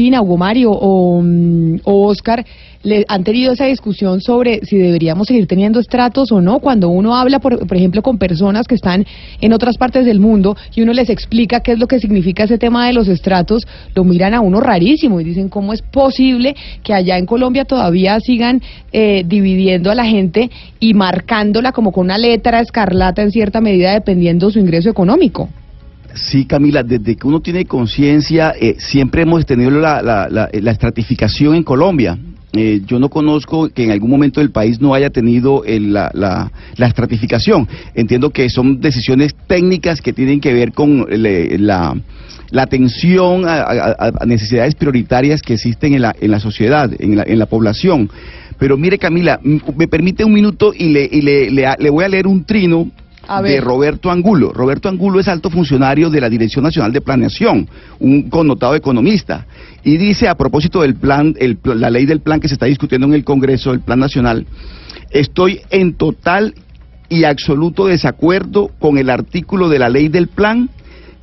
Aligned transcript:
Cristina, 0.00 0.22
Mario 0.22 0.70
o, 0.70 1.20
mm, 1.20 1.80
o 1.84 2.06
Oscar, 2.06 2.42
le, 2.82 3.04
han 3.06 3.22
tenido 3.22 3.52
esa 3.52 3.66
discusión 3.66 4.22
sobre 4.22 4.60
si 4.64 4.78
deberíamos 4.78 5.26
seguir 5.26 5.46
teniendo 5.46 5.78
estratos 5.78 6.32
o 6.32 6.40
no. 6.40 6.60
Cuando 6.60 6.88
uno 6.88 7.14
habla, 7.14 7.38
por, 7.38 7.66
por 7.66 7.76
ejemplo, 7.76 8.00
con 8.00 8.16
personas 8.16 8.66
que 8.66 8.76
están 8.76 9.04
en 9.42 9.52
otras 9.52 9.76
partes 9.76 10.06
del 10.06 10.18
mundo 10.18 10.56
y 10.74 10.80
uno 10.80 10.94
les 10.94 11.10
explica 11.10 11.60
qué 11.60 11.72
es 11.72 11.78
lo 11.78 11.86
que 11.86 12.00
significa 12.00 12.44
ese 12.44 12.56
tema 12.56 12.86
de 12.86 12.94
los 12.94 13.08
estratos, 13.08 13.66
lo 13.94 14.04
miran 14.04 14.32
a 14.32 14.40
uno 14.40 14.60
rarísimo 14.60 15.20
y 15.20 15.24
dicen 15.24 15.50
cómo 15.50 15.74
es 15.74 15.82
posible 15.82 16.56
que 16.82 16.94
allá 16.94 17.18
en 17.18 17.26
Colombia 17.26 17.66
todavía 17.66 18.18
sigan 18.20 18.62
eh, 18.92 19.22
dividiendo 19.26 19.90
a 19.90 19.94
la 19.94 20.06
gente 20.06 20.50
y 20.78 20.94
marcándola 20.94 21.72
como 21.72 21.92
con 21.92 22.06
una 22.06 22.16
letra 22.16 22.60
escarlata 22.60 23.20
en 23.20 23.32
cierta 23.32 23.60
medida 23.60 23.92
dependiendo 23.92 24.50
su 24.50 24.60
ingreso 24.60 24.88
económico. 24.88 25.50
Sí, 26.14 26.44
Camila, 26.44 26.82
desde 26.82 27.16
que 27.16 27.26
uno 27.26 27.40
tiene 27.40 27.64
conciencia, 27.64 28.54
eh, 28.60 28.76
siempre 28.78 29.22
hemos 29.22 29.46
tenido 29.46 29.70
la, 29.70 30.02
la, 30.02 30.28
la, 30.28 30.48
la 30.52 30.70
estratificación 30.70 31.54
en 31.54 31.62
Colombia. 31.62 32.18
Eh, 32.52 32.80
yo 32.84 32.98
no 32.98 33.08
conozco 33.08 33.68
que 33.68 33.84
en 33.84 33.92
algún 33.92 34.10
momento 34.10 34.40
del 34.40 34.50
país 34.50 34.80
no 34.80 34.92
haya 34.92 35.10
tenido 35.10 35.62
el, 35.64 35.92
la, 35.92 36.10
la, 36.14 36.50
la, 36.76 36.86
estratificación. 36.86 37.68
Entiendo 37.94 38.30
que 38.30 38.48
son 38.50 38.80
decisiones 38.80 39.36
técnicas 39.46 40.00
que 40.00 40.12
tienen 40.12 40.40
que 40.40 40.52
ver 40.52 40.72
con 40.72 41.06
la, 41.08 41.94
la 42.50 42.62
atención 42.62 43.44
a, 43.46 44.10
necesidades 44.26 44.74
prioritarias 44.74 45.42
que 45.42 45.54
existen 45.54 45.94
en 45.94 46.02
la, 46.02 46.16
en 46.20 46.32
la 46.32 46.40
sociedad, 46.40 46.90
en 46.98 47.16
la, 47.16 47.22
en 47.22 47.38
la 47.38 47.46
población. 47.46 48.10
Pero 48.58 48.76
mire, 48.76 48.98
Camila, 48.98 49.38
me 49.42 49.86
permite 49.86 50.24
un 50.24 50.32
minuto 50.32 50.72
y 50.76 50.88
le, 50.88 51.08
y 51.10 51.22
le, 51.22 51.50
le, 51.50 51.68
le 51.78 51.90
voy 51.90 52.04
a 52.04 52.08
leer 52.08 52.26
un 52.26 52.44
trino 52.44 52.90
de 53.42 53.60
Roberto 53.60 54.10
Angulo. 54.10 54.52
Roberto 54.52 54.88
Angulo 54.88 55.20
es 55.20 55.28
alto 55.28 55.50
funcionario 55.50 56.10
de 56.10 56.20
la 56.20 56.28
Dirección 56.28 56.64
Nacional 56.64 56.92
de 56.92 57.00
Planeación, 57.00 57.68
un 58.00 58.28
connotado 58.28 58.74
economista, 58.74 59.46
y 59.84 59.96
dice 59.96 60.28
a 60.28 60.34
propósito 60.34 60.82
del 60.82 60.96
plan, 60.96 61.34
el, 61.38 61.58
la 61.62 61.90
ley 61.90 62.06
del 62.06 62.20
plan 62.20 62.40
que 62.40 62.48
se 62.48 62.54
está 62.54 62.66
discutiendo 62.66 63.06
en 63.06 63.14
el 63.14 63.24
Congreso, 63.24 63.72
el 63.72 63.80
Plan 63.80 64.00
Nacional, 64.00 64.46
estoy 65.10 65.60
en 65.70 65.94
total 65.94 66.54
y 67.08 67.24
absoluto 67.24 67.86
desacuerdo 67.86 68.70
con 68.78 68.98
el 68.98 69.10
artículo 69.10 69.68
de 69.68 69.78
la 69.78 69.88
ley 69.88 70.08
del 70.08 70.28
plan 70.28 70.68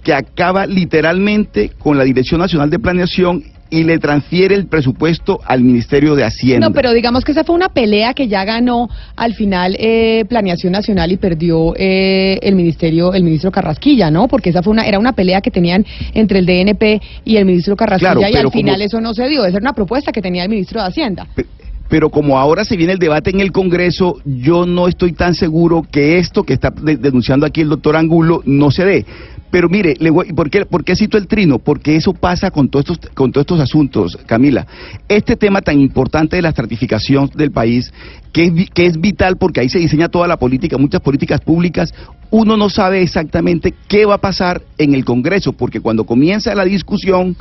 que 0.04 0.14
acaba 0.14 0.66
literalmente 0.66 1.72
con 1.78 1.98
la 1.98 2.06
Dirección 2.06 2.40
Nacional 2.40 2.70
de 2.70 2.80
Planeación 2.80 3.44
y 3.70 3.84
le 3.84 4.00
transfiere 4.00 4.56
el 4.56 4.68
presupuesto 4.68 5.40
al 5.46 5.62
Ministerio 5.62 6.16
de 6.16 6.24
Hacienda. 6.24 6.68
No, 6.68 6.74
pero 6.74 6.94
digamos 6.94 7.24
que 7.24 7.32
esa 7.32 7.44
fue 7.44 7.56
una 7.56 7.70
pelea 7.70 8.14
que 8.14 8.28
ya 8.28 8.46
ganó 8.46 8.90
al 9.16 9.34
final 9.34 9.76
eh, 9.80 10.26
Planeación 10.28 10.74
Nacional 10.74 11.12
y 11.12 11.18
perdió 11.18 11.74
eh, 11.76 12.40
el 12.42 12.56
ministerio, 12.56 13.14
el 13.14 13.24
ministro 13.24 13.52
Carrasquilla, 13.52 14.12
¿no? 14.12 14.28
Porque 14.28 14.50
esa 14.50 14.64
fue 14.64 14.72
una 14.72 14.86
era 14.88 15.00
una 15.00 15.14
pelea 15.14 15.42
que 15.42 15.52
tenían 15.52 15.86
entre 16.14 16.40
el 16.40 16.46
DNP 16.46 17.02
y 17.26 17.38
el 17.38 17.46
ministro 17.46 17.76
Carrasquilla 17.76 18.14
claro, 18.14 18.34
y 18.34 18.38
al 18.38 18.52
final 18.52 18.76
como... 18.76 18.86
eso 18.86 19.02
no 19.02 19.14
se 19.14 19.28
dio. 19.28 19.42
Esa 19.46 19.58
era 19.58 19.64
una 19.64 19.74
propuesta 19.74 20.12
que 20.12 20.22
tenía 20.22 20.44
el 20.44 20.50
ministro 20.50 20.82
de 20.82 20.88
Hacienda. 20.88 21.28
Pero 21.36 21.48
pero 21.90 22.10
como 22.10 22.38
ahora 22.38 22.66
se 22.66 22.76
viene 22.76 22.94
el 22.94 23.00
debate 23.00 23.30
en 23.30 23.40
el 23.40 23.52
Congreso, 23.52 24.18
yo 24.26 24.66
no 24.66 24.88
estoy 24.88 25.14
tan 25.14 25.36
seguro 25.36 25.86
que 25.90 26.18
esto 26.18 26.44
que 26.44 26.54
está 26.54 26.70
de 26.70 26.98
denunciando 26.98 27.46
aquí 27.46 27.62
el 27.62 27.70
doctor 27.70 27.96
Angulo 27.96 28.42
no 28.46 28.72
se 28.72 28.86
dé. 28.86 29.06
Pero 29.50 29.70
mire, 29.70 29.96
le 30.00 30.10
voy, 30.10 30.34
¿por, 30.34 30.50
qué, 30.50 30.66
¿por 30.66 30.84
qué 30.84 30.96
cito 30.96 31.18
el 31.18 31.28
trino? 31.28 31.60
Porque 31.60 31.96
eso 31.96 32.14
pasa 32.14 32.52
con 32.52 32.70
todos, 32.70 32.90
estos, 32.90 33.12
con 33.12 33.32
todos 33.32 33.44
estos 33.44 33.60
asuntos, 33.62 34.18
Camila. 34.26 34.68
Este 35.08 35.36
tema 35.36 35.62
tan 35.62 35.80
importante 35.80 36.36
de 36.36 36.42
la 36.42 36.50
estratificación 36.50 37.30
del 37.34 37.52
país, 37.52 37.94
que 38.34 38.46
es, 38.46 38.70
que 38.72 38.86
es 38.86 39.00
vital 39.00 39.38
porque 39.38 39.62
ahí 39.62 39.70
se 39.70 39.80
diseña 39.80 40.10
toda 40.10 40.28
la 40.28 40.38
política, 40.38 40.78
muchas 40.78 41.02
políticas 41.02 41.40
públicas, 41.40 41.94
uno 42.30 42.58
no 42.58 42.70
sabe 42.70 43.02
exactamente 43.02 43.74
qué 43.88 44.06
va 44.06 44.16
a 44.16 44.22
pasar 44.22 44.62
en 44.78 44.94
el 44.94 45.06
Congreso, 45.06 45.54
porque 45.54 45.80
cuando 45.80 46.04
comienza 46.04 46.54
la 46.54 46.66
discusión, 46.66 47.38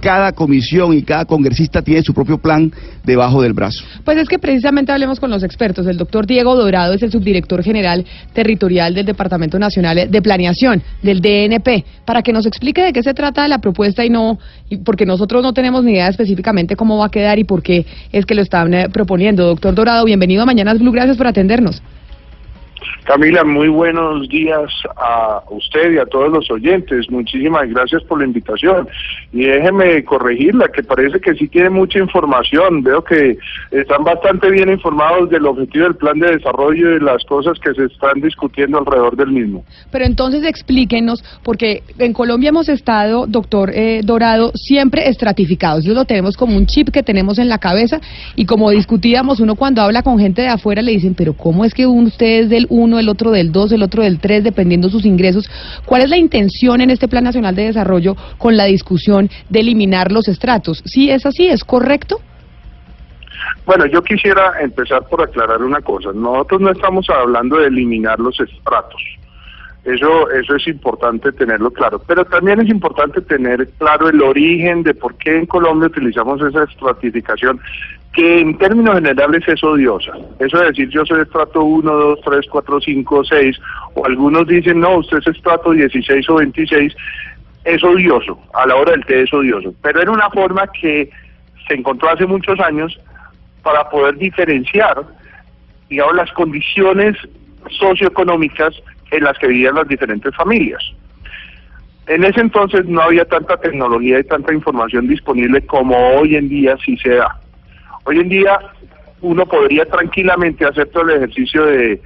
cada 0.00 0.32
comisión 0.32 0.92
y 0.94 1.02
cada 1.02 1.24
congresista 1.24 1.82
tiene 1.82 2.02
su 2.02 2.14
propio 2.14 2.38
plan 2.38 2.72
debajo 3.04 3.42
del 3.42 3.52
brazo. 3.52 3.84
Pues 4.04 4.18
es 4.18 4.28
que 4.28 4.38
precisamente 4.38 4.92
hablemos 4.92 5.20
con 5.20 5.30
los 5.30 5.42
expertos. 5.42 5.86
El 5.86 5.96
doctor 5.96 6.26
Diego 6.26 6.54
Dorado 6.56 6.94
es 6.94 7.02
el 7.02 7.12
subdirector 7.12 7.62
general 7.62 8.04
territorial 8.32 8.94
del 8.94 9.06
Departamento 9.06 9.58
Nacional 9.58 10.10
de 10.10 10.22
Planeación, 10.22 10.82
del 11.02 11.20
DNP, 11.20 11.84
para 12.04 12.22
que 12.22 12.32
nos 12.32 12.46
explique 12.46 12.82
de 12.82 12.92
qué 12.92 13.02
se 13.02 13.14
trata 13.14 13.46
la 13.48 13.58
propuesta 13.58 14.04
y 14.04 14.10
no, 14.10 14.38
y 14.68 14.78
porque 14.78 15.06
nosotros 15.06 15.42
no 15.42 15.52
tenemos 15.52 15.84
ni 15.84 15.92
idea 15.92 16.08
específicamente 16.08 16.76
cómo 16.76 16.98
va 16.98 17.06
a 17.06 17.10
quedar 17.10 17.38
y 17.38 17.44
por 17.44 17.62
qué 17.62 17.86
es 18.12 18.26
que 18.26 18.34
lo 18.34 18.42
están 18.42 18.72
eh, 18.74 18.88
proponiendo. 18.88 19.46
Doctor 19.46 19.74
Dorado, 19.74 20.04
bienvenido 20.04 20.42
a 20.42 20.46
Mañanas 20.46 20.78
Blue, 20.78 20.92
gracias 20.92 21.16
por 21.16 21.26
atendernos. 21.26 21.82
Camila, 23.04 23.44
muy 23.44 23.68
buenos 23.68 24.28
días 24.28 24.70
a 24.96 25.42
usted 25.50 25.92
y 25.92 25.98
a 25.98 26.06
todos 26.06 26.30
los 26.30 26.50
oyentes. 26.50 27.10
Muchísimas 27.10 27.68
gracias 27.68 28.02
por 28.04 28.18
la 28.20 28.26
invitación. 28.26 28.88
Y 29.32 29.44
déjeme 29.44 30.04
corregirla, 30.04 30.68
que 30.68 30.82
parece 30.82 31.20
que 31.20 31.34
sí 31.34 31.48
tiene 31.48 31.70
mucha 31.70 31.98
información. 31.98 32.82
Veo 32.82 33.02
que 33.02 33.38
están 33.70 34.04
bastante 34.04 34.50
bien 34.50 34.70
informados 34.70 35.30
del 35.30 35.46
objetivo 35.46 35.84
del 35.84 35.96
plan 35.96 36.18
de 36.18 36.36
desarrollo 36.36 36.96
y 36.96 37.00
las 37.00 37.24
cosas 37.24 37.58
que 37.58 37.74
se 37.74 37.84
están 37.84 38.20
discutiendo 38.20 38.78
alrededor 38.78 39.16
del 39.16 39.32
mismo. 39.32 39.64
Pero 39.90 40.04
entonces 40.04 40.44
explíquenos, 40.44 41.24
porque 41.42 41.82
en 41.98 42.12
Colombia 42.12 42.50
hemos 42.50 42.68
estado, 42.68 43.26
doctor 43.26 43.70
eh, 43.74 44.02
Dorado, 44.04 44.52
siempre 44.54 45.08
estratificados. 45.08 45.84
Eso 45.84 45.94
lo 45.94 46.04
tenemos 46.04 46.36
como 46.36 46.56
un 46.56 46.66
chip 46.66 46.90
que 46.90 47.02
tenemos 47.02 47.38
en 47.38 47.48
la 47.48 47.58
cabeza 47.58 48.00
y 48.36 48.46
como 48.46 48.70
discutíamos, 48.70 49.40
uno 49.40 49.54
cuando 49.54 49.82
habla 49.82 50.02
con 50.02 50.18
gente 50.18 50.42
de 50.42 50.48
afuera 50.48 50.82
le 50.82 50.92
dicen, 50.92 51.14
pero 51.14 51.34
¿cómo 51.34 51.64
es 51.64 51.74
que 51.74 51.86
usted 51.86 52.42
es 52.42 52.48
del 52.48 52.66
1, 52.70 52.98
el 52.98 53.08
otro 53.08 53.30
del 53.30 53.52
2, 53.52 53.72
el 53.72 53.82
otro 53.82 54.02
del 54.02 54.18
3, 54.18 54.44
dependiendo 54.44 54.88
sus 54.88 55.04
ingresos? 55.04 55.50
¿Cuál 55.84 56.02
es 56.02 56.08
la 56.08 56.16
intención 56.16 56.80
en 56.80 56.90
este 56.90 57.08
Plan 57.08 57.24
Nacional 57.24 57.54
de 57.54 57.64
Desarrollo 57.64 58.16
con 58.38 58.56
la 58.56 58.64
discusión 58.64 59.28
de 59.50 59.60
eliminar 59.60 60.10
los 60.10 60.28
estratos? 60.28 60.82
¿Sí 60.86 61.10
es 61.10 61.26
así? 61.26 61.46
¿Es 61.46 61.64
correcto? 61.64 62.20
Bueno, 63.66 63.86
yo 63.86 64.02
quisiera 64.02 64.60
empezar 64.60 65.06
por 65.08 65.22
aclarar 65.22 65.62
una 65.62 65.80
cosa. 65.80 66.10
Nosotros 66.14 66.60
no 66.60 66.70
estamos 66.70 67.06
hablando 67.10 67.58
de 67.58 67.66
eliminar 67.66 68.18
los 68.18 68.38
estratos. 68.40 69.00
Eso, 69.84 70.30
eso 70.30 70.56
es 70.56 70.66
importante 70.68 71.32
tenerlo 71.32 71.70
claro. 71.70 72.00
Pero 72.06 72.24
también 72.26 72.60
es 72.60 72.68
importante 72.68 73.20
tener 73.22 73.66
claro 73.78 74.08
el 74.08 74.20
origen 74.20 74.82
de 74.82 74.94
por 74.94 75.14
qué 75.16 75.38
en 75.38 75.46
Colombia 75.46 75.88
utilizamos 75.88 76.40
esa 76.42 76.64
estratificación, 76.64 77.60
que 78.12 78.40
en 78.40 78.58
términos 78.58 78.96
generales 78.96 79.42
es 79.48 79.62
odiosa. 79.64 80.12
Eso 80.38 80.60
es 80.62 80.68
decir, 80.68 80.90
yo 80.90 81.06
soy 81.06 81.22
estrato 81.22 81.62
1, 81.62 81.90
2, 81.90 82.20
3, 82.24 82.46
4, 82.50 82.80
5, 82.80 83.24
6, 83.24 83.60
o 83.94 84.04
algunos 84.04 84.46
dicen, 84.46 84.80
no, 84.80 84.96
usted 84.96 85.18
es 85.18 85.28
estrato 85.28 85.70
16 85.70 86.28
o 86.28 86.34
26, 86.34 86.94
es 87.64 87.84
odioso, 87.84 88.38
a 88.52 88.66
la 88.66 88.76
hora 88.76 88.92
del 88.92 89.04
té 89.06 89.22
es 89.22 89.32
odioso. 89.32 89.72
Pero 89.80 90.02
era 90.02 90.10
una 90.10 90.28
forma 90.30 90.66
que 90.68 91.08
se 91.68 91.74
encontró 91.74 92.10
hace 92.10 92.26
muchos 92.26 92.58
años 92.60 92.98
para 93.62 93.88
poder 93.88 94.16
diferenciar, 94.16 95.04
digamos, 95.88 96.16
las 96.16 96.32
condiciones 96.32 97.16
socioeconómicas 97.78 98.74
en 99.10 99.24
las 99.24 99.38
que 99.38 99.48
vivían 99.48 99.74
las 99.74 99.88
diferentes 99.88 100.34
familias. 100.34 100.82
En 102.06 102.24
ese 102.24 102.40
entonces 102.40 102.86
no 102.86 103.02
había 103.02 103.24
tanta 103.24 103.56
tecnología 103.58 104.18
y 104.18 104.24
tanta 104.24 104.52
información 104.52 105.06
disponible 105.06 105.64
como 105.66 105.96
hoy 106.16 106.36
en 106.36 106.48
día 106.48 106.76
sí 106.84 106.96
se 106.96 107.10
da. 107.10 107.38
Hoy 108.04 108.18
en 108.18 108.28
día 108.28 108.58
uno 109.20 109.46
podría 109.46 109.84
tranquilamente 109.86 110.64
hacer 110.64 110.88
todo 110.88 111.04
el 111.04 111.16
ejercicio 111.16 111.64
de, 111.66 112.00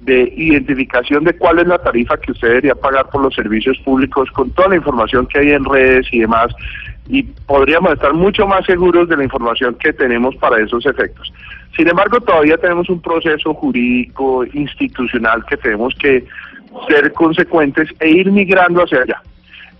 de 0.00 0.32
identificación 0.36 1.24
de 1.24 1.36
cuál 1.36 1.60
es 1.60 1.66
la 1.68 1.78
tarifa 1.78 2.18
que 2.18 2.32
usted 2.32 2.48
debería 2.48 2.74
pagar 2.74 3.08
por 3.08 3.22
los 3.22 3.34
servicios 3.34 3.78
públicos 3.78 4.30
con 4.32 4.50
toda 4.50 4.68
la 4.68 4.76
información 4.76 5.26
que 5.26 5.38
hay 5.38 5.52
en 5.52 5.64
redes 5.64 6.06
y 6.12 6.20
demás 6.20 6.54
y 7.08 7.22
podríamos 7.22 7.92
estar 7.92 8.12
mucho 8.12 8.46
más 8.46 8.64
seguros 8.66 9.08
de 9.08 9.16
la 9.16 9.24
información 9.24 9.76
que 9.76 9.92
tenemos 9.92 10.34
para 10.36 10.62
esos 10.62 10.84
efectos. 10.86 11.32
Sin 11.76 11.88
embargo, 11.88 12.20
todavía 12.20 12.56
tenemos 12.56 12.88
un 12.88 13.00
proceso 13.00 13.54
jurídico, 13.54 14.44
institucional 14.52 15.44
que 15.46 15.56
tenemos 15.56 15.94
que 15.96 16.24
ser 16.88 17.12
consecuentes 17.12 17.88
e 18.00 18.08
ir 18.08 18.30
migrando 18.30 18.82
hacia 18.82 19.02
allá. 19.02 19.22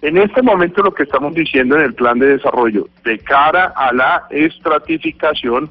En 0.03 0.19
este 0.19 0.43
momento 0.43 0.83
lo 0.83 0.93
que 0.93 1.05
estamos 1.05 1.35
diciendo 1.35 1.77
en 1.77 1.83
el 1.83 1.95
plan 1.95 2.19
de 2.19 2.37
desarrollo 2.37 2.87
de 3.05 3.19
cara 3.19 3.73
a 3.77 3.93
la 3.93 4.25
estratificación 4.31 5.71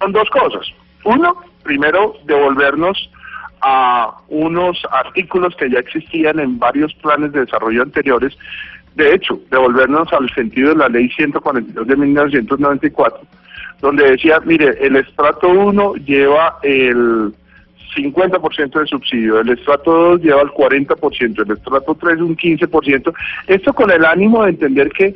son 0.00 0.12
dos 0.12 0.28
cosas. 0.30 0.66
Uno, 1.04 1.36
primero, 1.62 2.14
devolvernos 2.24 3.10
a 3.60 4.16
unos 4.28 4.80
artículos 4.90 5.54
que 5.56 5.70
ya 5.70 5.80
existían 5.80 6.38
en 6.38 6.58
varios 6.58 6.94
planes 6.94 7.32
de 7.32 7.40
desarrollo 7.40 7.82
anteriores, 7.82 8.36
de 8.94 9.14
hecho, 9.14 9.40
devolvernos 9.50 10.12
al 10.12 10.28
sentido 10.34 10.70
de 10.70 10.76
la 10.76 10.88
ley 10.88 11.08
142 11.10 11.86
de 11.86 11.96
1994, 11.96 13.20
donde 13.80 14.10
decía, 14.10 14.40
mire, 14.44 14.76
el 14.84 14.96
estrato 14.96 15.48
1 15.48 15.94
lleva 16.04 16.58
el 16.62 17.32
50% 17.96 18.80
de 18.80 18.86
subsidio, 18.86 19.40
el 19.40 19.50
estrato 19.50 19.90
2 19.90 20.22
lleva 20.22 20.42
el 20.42 20.48
40%, 20.48 21.46
el 21.46 21.52
estrato 21.52 21.94
3 21.94 22.20
un 22.20 22.36
15%, 22.36 23.14
esto 23.46 23.72
con 23.72 23.90
el 23.90 24.04
ánimo 24.04 24.44
de 24.44 24.50
entender 24.50 24.90
que 24.90 25.14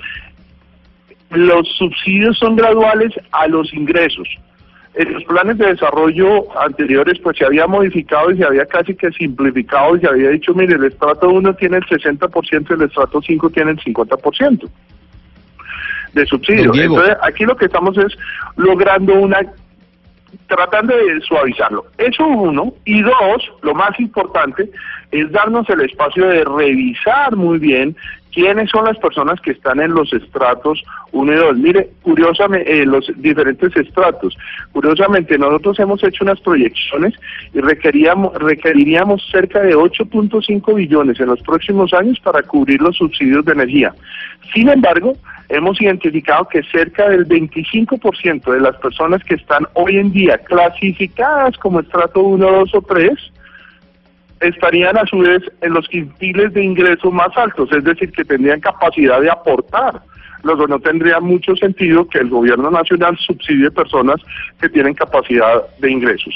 los 1.30 1.68
subsidios 1.76 2.38
son 2.38 2.56
graduales 2.56 3.12
a 3.32 3.46
los 3.48 3.72
ingresos. 3.72 4.28
En 4.94 5.14
los 5.14 5.24
planes 5.24 5.56
de 5.56 5.68
desarrollo 5.68 6.46
anteriores 6.60 7.18
pues 7.20 7.38
se 7.38 7.46
había 7.46 7.66
modificado 7.66 8.30
y 8.30 8.36
se 8.36 8.44
había 8.44 8.66
casi 8.66 8.94
que 8.94 9.10
simplificado 9.12 9.96
y 9.96 10.00
se 10.00 10.08
había 10.08 10.28
dicho, 10.30 10.52
mire, 10.54 10.74
el 10.74 10.84
estrato 10.84 11.30
1 11.30 11.54
tiene 11.54 11.78
el 11.78 11.84
60% 11.84 12.66
y 12.68 12.72
el 12.74 12.82
estrato 12.82 13.22
5 13.22 13.50
tiene 13.50 13.70
el 13.70 13.78
50%. 13.78 14.68
de 16.12 16.26
subsidio. 16.26 16.74
Entonces, 16.74 17.16
aquí 17.22 17.44
lo 17.44 17.56
que 17.56 17.64
estamos 17.64 17.96
es 17.96 18.14
logrando 18.56 19.14
una 19.14 19.40
tratando 20.46 20.96
de 20.96 21.20
suavizarlo. 21.20 21.84
Eso 21.98 22.26
uno. 22.26 22.74
Y 22.84 23.02
dos, 23.02 23.52
lo 23.62 23.74
más 23.74 23.98
importante, 23.98 24.70
es 25.10 25.30
darnos 25.30 25.68
el 25.70 25.82
espacio 25.82 26.26
de 26.26 26.44
revisar 26.44 27.36
muy 27.36 27.58
bien 27.58 27.96
quiénes 28.32 28.70
son 28.70 28.86
las 28.86 28.98
personas 28.98 29.40
que 29.40 29.50
están 29.52 29.80
en 29.80 29.92
los 29.92 30.12
estratos 30.12 30.82
1 31.12 31.32
y 31.32 31.36
2. 31.36 31.56
Mire, 31.58 31.90
curiosamente, 32.02 32.80
eh, 32.80 32.86
los 32.86 33.10
diferentes 33.16 33.76
estratos. 33.76 34.36
Curiosamente, 34.72 35.36
nosotros 35.38 35.78
hemos 35.78 36.02
hecho 36.02 36.24
unas 36.24 36.40
proyecciones 36.40 37.14
y 37.52 37.60
requeríamos, 37.60 38.32
requeriríamos 38.34 39.22
cerca 39.30 39.60
de 39.60 39.76
8.5 39.76 40.74
billones 40.74 41.20
en 41.20 41.26
los 41.26 41.40
próximos 41.42 41.92
años 41.92 42.18
para 42.20 42.42
cubrir 42.42 42.80
los 42.80 42.96
subsidios 42.96 43.44
de 43.44 43.52
energía. 43.52 43.94
Sin 44.54 44.68
embargo, 44.68 45.14
hemos 45.48 45.80
identificado 45.80 46.48
que 46.48 46.62
cerca 46.64 47.08
del 47.08 47.26
25% 47.26 48.52
de 48.52 48.60
las 48.60 48.76
personas 48.76 49.22
que 49.24 49.34
están 49.34 49.66
hoy 49.74 49.98
en 49.98 50.12
día 50.12 50.38
clasificadas 50.38 51.56
como 51.58 51.80
estrato 51.80 52.20
1, 52.20 52.50
2 52.50 52.74
o 52.74 52.82
3, 52.82 53.12
estarían 54.40 54.96
a 54.96 55.06
su 55.06 55.18
vez 55.18 55.42
en 55.60 55.74
los 55.74 55.88
quintiles 55.88 56.52
de 56.52 56.64
ingresos 56.64 57.12
más 57.12 57.36
altos, 57.36 57.70
es 57.72 57.84
decir, 57.84 58.10
que 58.12 58.24
tendrían 58.24 58.60
capacidad 58.60 59.20
de 59.20 59.30
aportar. 59.30 60.02
Luego 60.42 60.66
no 60.66 60.80
tendría 60.80 61.20
mucho 61.20 61.54
sentido 61.54 62.08
que 62.08 62.18
el 62.18 62.28
gobierno 62.28 62.70
nacional 62.70 63.16
subsidie 63.18 63.70
personas 63.70 64.20
que 64.60 64.68
tienen 64.68 64.94
capacidad 64.94 65.62
de 65.78 65.90
ingresos. 65.90 66.34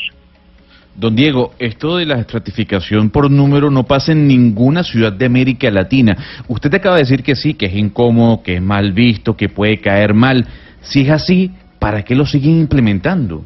Don 0.99 1.15
Diego, 1.15 1.53
esto 1.59 1.99
de 1.99 2.07
la 2.07 2.19
estratificación 2.19 3.11
por 3.11 3.31
número 3.31 3.71
no 3.71 3.85
pasa 3.85 4.13
en 4.13 4.27
ninguna 4.27 4.83
ciudad 4.83 5.13
de 5.13 5.27
América 5.27 5.71
Latina. 5.71 6.17
Usted 6.49 6.75
acaba 6.75 6.97
de 6.97 7.03
decir 7.03 7.23
que 7.23 7.37
sí, 7.37 7.55
que 7.55 7.67
es 7.67 7.75
incómodo, 7.75 8.43
que 8.43 8.55
es 8.57 8.63
mal 8.63 8.93
visto, 8.93 9.37
que 9.37 9.51
puede 9.51 9.79
caer 9.79 10.15
mal. 10.15 10.47
Si 10.81 11.03
es 11.03 11.11
así, 11.11 11.51
¿para 11.79 12.03
qué 12.03 12.15
lo 12.15 12.25
siguen 12.25 12.61
implementando? 12.61 13.45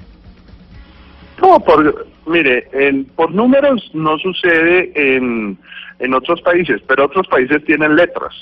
No, 1.42 1.58
por, 1.58 2.06
Mire, 2.30 2.68
por 3.16 3.32
números 3.32 3.90
no 3.92 4.16
sucede 4.18 4.92
en, 4.94 5.58
en 5.98 6.14
otros 6.14 6.40
países, 6.42 6.80
pero 6.86 7.06
otros 7.06 7.26
países 7.26 7.64
tienen 7.64 7.96
letras. 7.96 8.32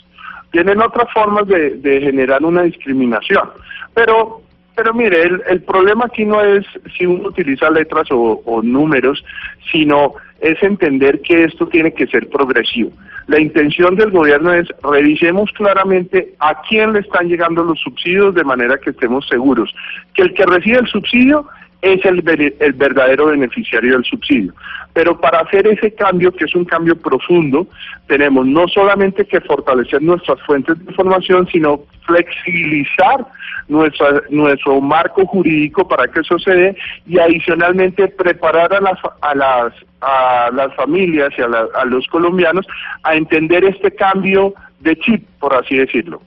Tienen 0.50 0.82
otras 0.82 1.10
formas 1.14 1.46
de, 1.46 1.70
de 1.76 2.02
generar 2.02 2.44
una 2.44 2.64
discriminación. 2.64 3.48
Pero 3.94 4.42
pero 4.78 4.94
mire, 4.94 5.20
el, 5.22 5.42
el, 5.48 5.60
problema 5.62 6.04
aquí 6.04 6.24
no 6.24 6.40
es 6.40 6.64
si 6.96 7.04
uno 7.04 7.30
utiliza 7.30 7.68
letras 7.68 8.06
o, 8.12 8.60
números, 8.62 9.24
sino 9.72 10.14
es 10.40 10.62
entender 10.62 11.20
que 11.22 11.42
esto 11.42 11.66
tiene 11.66 11.92
que 11.92 12.06
ser 12.06 12.28
progresivo. 12.28 12.92
La 13.26 13.40
intención 13.40 13.96
del 13.96 14.12
gobierno 14.12 14.54
es 14.54 14.68
revisemos 14.84 15.50
claramente 15.54 16.32
a 16.38 16.62
quién 16.62 16.92
le 16.92 17.00
están 17.00 17.26
llegando 17.26 17.64
los 17.64 17.80
subsidios 17.80 18.36
de 18.36 18.44
manera 18.44 18.78
que 18.78 18.90
estemos 18.90 19.26
seguros 19.26 19.74
que 20.14 20.22
el 20.22 20.34
que 20.34 20.46
recibe 20.46 20.78
el 20.78 20.86
subsidio 20.86 21.48
es 21.82 22.04
el, 22.04 22.22
el, 22.60 22.72
verdadero 22.74 23.26
beneficiario 23.26 23.94
del 23.94 24.04
subsidio. 24.04 24.52
Pero 24.98 25.16
para 25.16 25.42
hacer 25.42 25.64
ese 25.68 25.94
cambio, 25.94 26.32
que 26.32 26.44
es 26.44 26.54
un 26.56 26.64
cambio 26.64 26.96
profundo, 26.96 27.68
tenemos 28.08 28.44
no 28.44 28.66
solamente 28.66 29.24
que 29.24 29.40
fortalecer 29.42 30.02
nuestras 30.02 30.42
fuentes 30.42 30.76
de 30.76 30.90
información, 30.90 31.46
sino 31.52 31.82
flexibilizar 32.04 33.24
nuestra, 33.68 34.22
nuestro 34.28 34.80
marco 34.80 35.24
jurídico 35.24 35.86
para 35.86 36.08
que 36.08 36.18
eso 36.18 36.36
se 36.40 36.50
dé 36.50 36.76
y 37.06 37.16
adicionalmente 37.16 38.08
preparar 38.08 38.74
a 38.74 38.80
las, 38.80 38.98
a 39.20 39.34
las, 39.36 39.72
a 40.00 40.50
las 40.52 40.74
familias 40.74 41.30
y 41.38 41.42
a, 41.42 41.46
a 41.46 41.84
los 41.84 42.04
colombianos 42.08 42.66
a 43.04 43.14
entender 43.14 43.64
este 43.66 43.92
cambio 43.92 44.52
de 44.80 44.96
chip, 44.96 45.24
por 45.38 45.54
así 45.54 45.76
decirlo. 45.76 46.20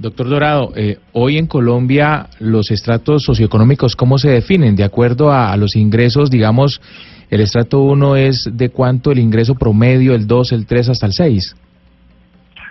Doctor 0.00 0.30
Dorado, 0.30 0.72
eh, 0.76 0.96
hoy 1.12 1.36
en 1.36 1.46
Colombia 1.46 2.28
los 2.38 2.70
estratos 2.70 3.22
socioeconómicos, 3.22 3.96
¿cómo 3.96 4.16
se 4.16 4.30
definen? 4.30 4.74
De 4.74 4.82
acuerdo 4.82 5.30
a, 5.30 5.54
los 5.58 5.76
ingresos, 5.76 6.30
digamos, 6.30 6.80
el 7.28 7.42
estrato 7.42 7.80
1 7.80 8.16
es 8.16 8.48
de 8.50 8.70
cuánto 8.70 9.12
el 9.12 9.18
ingreso 9.18 9.56
promedio, 9.56 10.14
el 10.14 10.26
2, 10.26 10.52
el 10.52 10.64
3 10.64 10.88
hasta 10.88 11.04
el 11.04 11.12
6. 11.12 11.56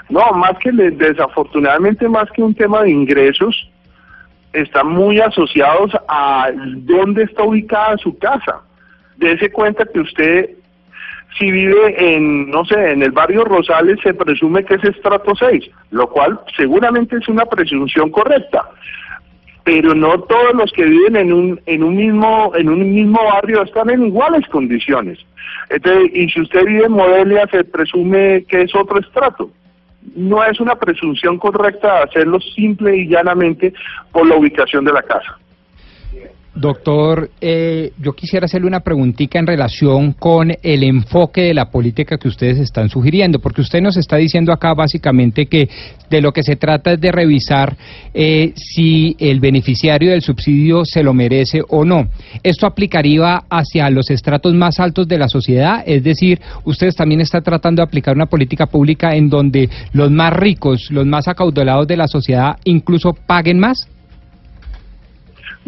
No, 0.09 0.21
más 0.31 0.57
que 0.57 0.71
desafortunadamente 0.71 2.09
más 2.09 2.31
que 2.31 2.41
un 2.41 2.55
tema 2.55 2.81
de 2.81 2.89
ingresos, 2.89 3.69
están 4.51 4.87
muy 4.87 5.19
asociados 5.19 5.91
a 6.07 6.49
dónde 6.77 7.25
está 7.25 7.43
ubicada 7.43 7.95
su 7.97 8.17
casa. 8.17 8.61
Dese 9.17 9.51
cuenta 9.51 9.85
que 9.85 9.99
usted 9.99 10.49
si 11.37 11.51
vive 11.51 12.15
en, 12.15 12.49
no 12.49 12.65
sé, 12.65 12.91
en 12.91 13.03
el 13.03 13.11
barrio 13.11 13.45
Rosales, 13.45 13.99
se 14.01 14.13
presume 14.13 14.65
que 14.65 14.75
es 14.75 14.83
estrato 14.83 15.33
6, 15.35 15.69
lo 15.91 16.09
cual 16.09 16.39
seguramente 16.57 17.17
es 17.17 17.27
una 17.27 17.45
presunción 17.45 18.09
correcta. 18.09 18.69
Pero 19.63 19.93
no 19.93 20.19
todos 20.21 20.53
los 20.55 20.71
que 20.71 20.85
viven 20.85 21.15
en 21.15 21.31
un, 21.31 21.61
en 21.65 21.83
un 21.83 21.95
mismo, 21.95 22.51
en 22.55 22.69
un 22.69 22.93
mismo 22.93 23.23
barrio 23.23 23.63
están 23.63 23.89
en 23.89 24.07
iguales 24.07 24.47
condiciones. 24.47 25.19
Entonces, 25.69 26.11
y 26.13 26.29
si 26.29 26.41
usted 26.41 26.65
vive 26.65 26.85
en 26.85 26.93
Modelia, 26.93 27.47
se 27.51 27.63
presume 27.63 28.43
que 28.45 28.63
es 28.63 28.75
otro 28.75 28.99
estrato. 28.99 29.51
No 30.15 30.43
es 30.43 30.59
una 30.59 30.75
presunción 30.75 31.37
correcta 31.37 32.03
hacerlo 32.03 32.39
simple 32.39 32.97
y 32.97 33.07
llanamente 33.07 33.73
por 34.11 34.27
la 34.27 34.35
ubicación 34.35 34.85
de 34.85 34.93
la 34.93 35.03
casa. 35.03 35.37
Doctor, 36.59 37.31
eh, 37.39 37.93
yo 38.01 38.11
quisiera 38.11 38.45
hacerle 38.45 38.67
una 38.67 38.81
preguntita 38.81 39.39
en 39.39 39.47
relación 39.47 40.11
con 40.11 40.51
el 40.61 40.83
enfoque 40.83 41.43
de 41.43 41.53
la 41.53 41.71
política 41.71 42.17
que 42.17 42.27
ustedes 42.27 42.59
están 42.59 42.89
sugiriendo, 42.89 43.39
porque 43.39 43.61
usted 43.61 43.81
nos 43.81 43.95
está 43.95 44.17
diciendo 44.17 44.51
acá 44.51 44.73
básicamente 44.73 45.45
que 45.45 45.69
de 46.09 46.21
lo 46.21 46.33
que 46.33 46.43
se 46.43 46.57
trata 46.57 46.91
es 46.91 46.99
de 46.99 47.13
revisar 47.13 47.77
eh, 48.13 48.51
si 48.57 49.15
el 49.19 49.39
beneficiario 49.39 50.11
del 50.11 50.21
subsidio 50.21 50.83
se 50.83 51.01
lo 51.01 51.13
merece 51.13 51.61
o 51.69 51.85
no. 51.85 52.09
¿Esto 52.43 52.67
aplicaría 52.67 53.43
hacia 53.49 53.89
los 53.89 54.09
estratos 54.09 54.53
más 54.53 54.81
altos 54.81 55.07
de 55.07 55.17
la 55.17 55.29
sociedad? 55.29 55.81
Es 55.85 56.03
decir, 56.03 56.41
ustedes 56.65 56.93
también 56.93 57.21
están 57.21 57.43
tratando 57.43 57.81
de 57.81 57.85
aplicar 57.85 58.17
una 58.17 58.25
política 58.25 58.65
pública 58.65 59.15
en 59.15 59.29
donde 59.29 59.69
los 59.93 60.11
más 60.11 60.33
ricos, 60.33 60.91
los 60.91 61.05
más 61.05 61.29
acaudalados 61.29 61.87
de 61.87 61.95
la 61.95 62.09
sociedad 62.09 62.57
incluso 62.65 63.13
paguen 63.13 63.59
más? 63.59 63.87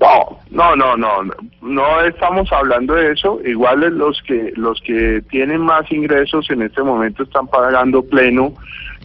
No, 0.02 0.40
no, 0.50 0.76
no, 0.76 0.98
no, 0.98 1.22
no 1.62 2.02
estamos 2.02 2.52
hablando 2.52 2.96
de 2.96 3.12
eso. 3.12 3.40
Igual 3.46 3.82
los 3.98 4.20
que 4.24 4.52
los 4.56 4.82
que 4.82 5.22
tienen 5.30 5.62
más 5.62 5.92
ingresos 5.92 6.50
en 6.50 6.64
este 6.64 6.82
momento 6.82 7.22
están 7.22 7.48
pagando 7.48 8.02
pleno, 8.02 8.54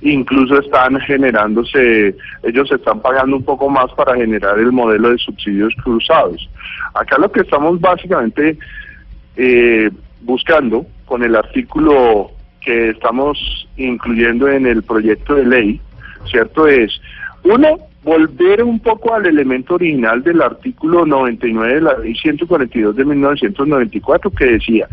incluso 0.01 0.59
están 0.59 0.99
generándose, 1.01 2.17
ellos 2.43 2.73
están 2.73 3.01
pagando 3.01 3.37
un 3.37 3.45
poco 3.45 3.69
más 3.69 3.93
para 3.93 4.15
generar 4.15 4.59
el 4.59 4.73
modelo 4.73 5.11
de 5.11 5.19
subsidios 5.19 5.75
cruzados. 5.85 6.49
Acá 6.95 7.19
lo 7.19 7.31
que 7.31 7.41
estamos 7.41 7.79
básicamente 7.79 8.59
eh, 9.37 9.91
buscando 10.23 10.87
con 11.05 11.23
el 11.23 11.37
artículo 11.37 12.31
que 12.63 12.91
estamos 12.91 13.39
incluyendo 13.77 14.49
en 14.49 14.67
el 14.67 14.83
proyecto 14.83 15.35
de 15.35 15.45
ley, 15.45 15.81
¿cierto? 16.31 16.67
Es, 16.67 17.01
uno, 17.45 17.79
volver 18.07 18.63
un 18.63 18.79
poco 18.79 19.15
al 19.15 19.27
elemento 19.27 19.75
original 19.75 20.23
del 20.23 20.41
artículo 20.41 21.05
99 21.05 21.75
de 21.75 21.81
la 21.81 21.99
ley 21.99 22.15
142 22.15 22.95
de 22.95 23.05
1994 23.05 24.31
que 24.31 24.45
decía, 24.45 24.87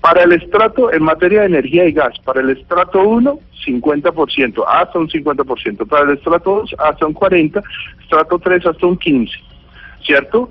para 0.00 0.24
el 0.24 0.32
estrato 0.32 0.92
en 0.92 1.04
materia 1.04 1.42
de 1.42 1.46
energía 1.46 1.84
y 1.86 1.92
gas, 1.92 2.18
para 2.24 2.40
el 2.40 2.50
estrato 2.50 3.00
1, 3.00 3.38
50%, 3.64 4.64
hasta 4.66 4.98
un 4.98 5.08
50%, 5.08 5.86
para 5.86 6.10
el 6.10 6.18
estrato 6.18 6.56
2, 6.62 6.74
hasta 6.76 7.06
un 7.06 7.14
40%, 7.14 7.62
estrato 8.02 8.38
3, 8.40 8.66
hasta 8.66 8.84
un 8.84 8.98
15%, 8.98 9.30
¿cierto? 10.04 10.50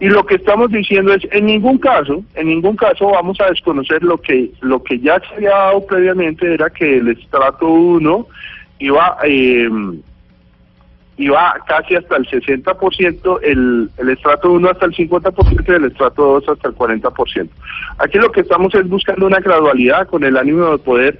Y 0.00 0.10
lo 0.10 0.26
que 0.26 0.34
estamos 0.34 0.70
diciendo 0.70 1.14
es, 1.14 1.26
en 1.32 1.46
ningún 1.46 1.78
caso, 1.78 2.22
en 2.34 2.48
ningún 2.48 2.76
caso 2.76 3.10
vamos 3.12 3.40
a 3.40 3.48
desconocer 3.48 4.02
lo 4.02 4.18
que, 4.18 4.50
lo 4.60 4.82
que 4.82 4.98
ya 5.00 5.18
se 5.20 5.36
había 5.36 5.50
dado 5.56 5.86
previamente, 5.86 6.52
era 6.52 6.68
que 6.68 6.98
el 6.98 7.08
estrato 7.08 7.66
1 7.66 8.26
iba... 8.80 9.16
Eh, 9.24 9.70
y 11.18 11.28
va 11.28 11.56
casi 11.66 11.96
hasta 11.96 12.16
el 12.16 12.26
60%, 12.26 13.40
el, 13.42 13.90
el 13.98 14.08
estrato 14.08 14.52
1 14.52 14.70
hasta 14.70 14.86
el 14.86 14.92
50% 14.94 15.68
y 15.68 15.72
el 15.72 15.84
estrato 15.86 16.40
2 16.40 16.48
hasta 16.48 16.68
el 16.68 16.74
40%. 16.76 17.48
Aquí 17.98 18.18
lo 18.18 18.30
que 18.30 18.42
estamos 18.42 18.72
es 18.76 18.88
buscando 18.88 19.26
una 19.26 19.40
gradualidad 19.40 20.06
con 20.06 20.22
el 20.22 20.36
ánimo 20.36 20.70
de 20.70 20.78
poder 20.78 21.18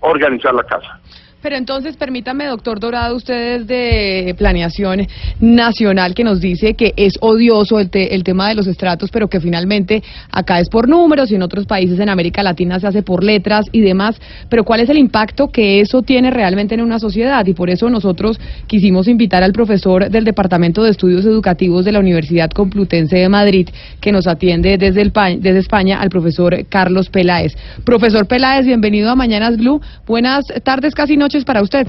organizar 0.00 0.54
la 0.54 0.64
casa. 0.64 0.98
Pero 1.40 1.54
entonces, 1.54 1.96
permítame, 1.96 2.46
doctor 2.46 2.80
Dorado, 2.80 3.14
ustedes 3.14 3.68
de 3.68 4.34
Planeación 4.36 5.06
Nacional, 5.38 6.12
que 6.12 6.24
nos 6.24 6.40
dice 6.40 6.74
que 6.74 6.94
es 6.96 7.14
odioso 7.20 7.78
el, 7.78 7.90
el 7.92 8.24
tema 8.24 8.48
de 8.48 8.56
los 8.56 8.66
estratos, 8.66 9.10
pero 9.12 9.28
que 9.28 9.40
finalmente 9.40 10.02
acá 10.32 10.58
es 10.58 10.68
por 10.68 10.88
números 10.88 11.30
y 11.30 11.36
en 11.36 11.42
otros 11.42 11.64
países 11.66 12.00
en 12.00 12.08
América 12.08 12.42
Latina 12.42 12.80
se 12.80 12.88
hace 12.88 13.02
por 13.04 13.22
letras 13.22 13.66
y 13.70 13.80
demás. 13.82 14.20
Pero 14.48 14.64
¿cuál 14.64 14.80
es 14.80 14.88
el 14.88 14.98
impacto 14.98 15.48
que 15.48 15.80
eso 15.80 16.02
tiene 16.02 16.32
realmente 16.32 16.74
en 16.74 16.80
una 16.80 16.98
sociedad? 16.98 17.46
Y 17.46 17.54
por 17.54 17.70
eso 17.70 17.88
nosotros 17.88 18.40
quisimos 18.66 19.06
invitar 19.06 19.44
al 19.44 19.52
profesor 19.52 20.10
del 20.10 20.24
Departamento 20.24 20.82
de 20.82 20.90
Estudios 20.90 21.24
Educativos 21.24 21.84
de 21.84 21.92
la 21.92 22.00
Universidad 22.00 22.50
Complutense 22.50 23.16
de 23.16 23.28
Madrid, 23.28 23.68
que 24.00 24.10
nos 24.10 24.26
atiende 24.26 24.76
desde, 24.76 25.02
el, 25.02 25.12
desde 25.40 25.60
España, 25.60 26.00
al 26.00 26.10
profesor 26.10 26.66
Carlos 26.68 27.10
Peláez. 27.10 27.56
Profesor 27.84 28.26
Peláez, 28.26 28.66
bienvenido 28.66 29.08
a 29.08 29.14
Mañanas 29.14 29.56
Blue. 29.56 29.80
Buenas 30.04 30.44
tardes, 30.64 30.96
casi 30.96 31.16
noches 31.28 31.44
para 31.44 31.60
usted. 31.60 31.86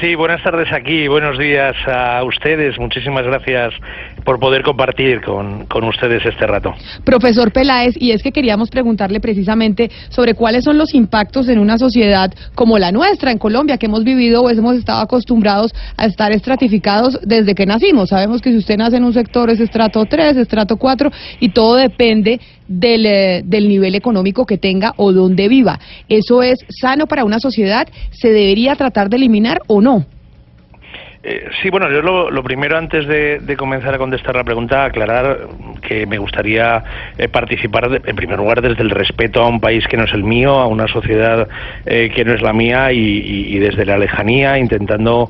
Sí, 0.00 0.14
buenas 0.14 0.42
tardes 0.42 0.68
aquí, 0.72 1.08
buenos 1.08 1.38
días 1.38 1.74
a 1.86 2.22
ustedes. 2.24 2.78
Muchísimas 2.78 3.24
gracias 3.24 3.74
por 4.24 4.38
poder 4.38 4.62
compartir 4.62 5.20
con, 5.22 5.66
con, 5.66 5.84
ustedes 5.84 6.24
este 6.24 6.46
rato. 6.46 6.74
Profesor 7.04 7.52
Peláez, 7.52 7.94
y 7.98 8.12
es 8.12 8.22
que 8.22 8.30
queríamos 8.30 8.70
preguntarle 8.70 9.18
precisamente 9.20 9.90
sobre 10.10 10.34
cuáles 10.34 10.64
son 10.64 10.78
los 10.78 10.94
impactos 10.94 11.48
en 11.48 11.58
una 11.58 11.78
sociedad 11.78 12.32
como 12.54 12.78
la 12.78 12.92
nuestra, 12.92 13.32
en 13.32 13.38
Colombia, 13.38 13.76
que 13.76 13.86
hemos 13.86 14.04
vivido 14.04 14.42
o 14.42 14.50
hemos 14.50 14.76
estado 14.76 15.00
acostumbrados 15.00 15.74
a 15.96 16.06
estar 16.06 16.32
estratificados 16.32 17.18
desde 17.22 17.54
que 17.54 17.66
nacimos. 17.66 18.10
Sabemos 18.10 18.40
que 18.40 18.50
si 18.50 18.58
usted 18.58 18.76
nace 18.76 18.96
en 18.96 19.04
un 19.04 19.14
sector 19.14 19.50
es 19.50 19.60
estrato 19.60 20.04
3, 20.04 20.36
estrato 20.36 20.76
4, 20.76 21.10
y 21.40 21.48
todo 21.50 21.76
depende 21.76 22.40
del, 22.68 23.06
eh, 23.06 23.42
del 23.44 23.68
nivel 23.68 23.94
económico 23.94 24.46
que 24.46 24.58
tenga 24.58 24.94
o 24.96 25.12
donde 25.12 25.48
viva. 25.48 25.80
¿Eso 26.08 26.42
es 26.42 26.58
sano 26.68 27.06
para 27.06 27.24
una 27.24 27.40
sociedad? 27.40 27.88
¿Se 28.12 28.28
debería 28.28 28.76
tratar 28.76 29.08
de 29.08 29.16
eliminar 29.16 29.60
o 29.66 29.80
no? 29.80 30.06
Eh, 31.24 31.48
sí, 31.60 31.68
bueno, 31.68 31.90
yo 31.90 32.00
lo, 32.00 32.42
primero 32.44 32.78
antes 32.78 33.06
de, 33.08 33.56
comenzar 33.56 33.92
a 33.92 33.98
contestar 33.98 34.36
la 34.36 34.44
pregunta, 34.44 34.84
aclarar 34.84 35.48
que 35.82 36.06
me 36.06 36.16
gustaría 36.16 36.84
eh, 37.16 37.26
participar 37.26 38.00
en 38.04 38.16
primer 38.16 38.38
lugar 38.38 38.62
desde 38.62 38.82
el 38.82 38.90
respeto 38.90 39.42
a 39.42 39.48
un 39.48 39.58
país 39.58 39.84
que 39.88 39.96
no 39.96 40.04
es 40.04 40.12
el 40.12 40.22
mío, 40.22 40.54
a 40.54 40.68
una 40.68 40.86
sociedad 40.86 41.48
eh, 41.86 42.12
que 42.14 42.24
no 42.24 42.34
es 42.34 42.40
la 42.40 42.52
mía 42.52 42.92
y, 42.92 43.58
desde 43.58 43.84
la 43.84 43.98
lejanía 43.98 44.56
intentando 44.56 45.28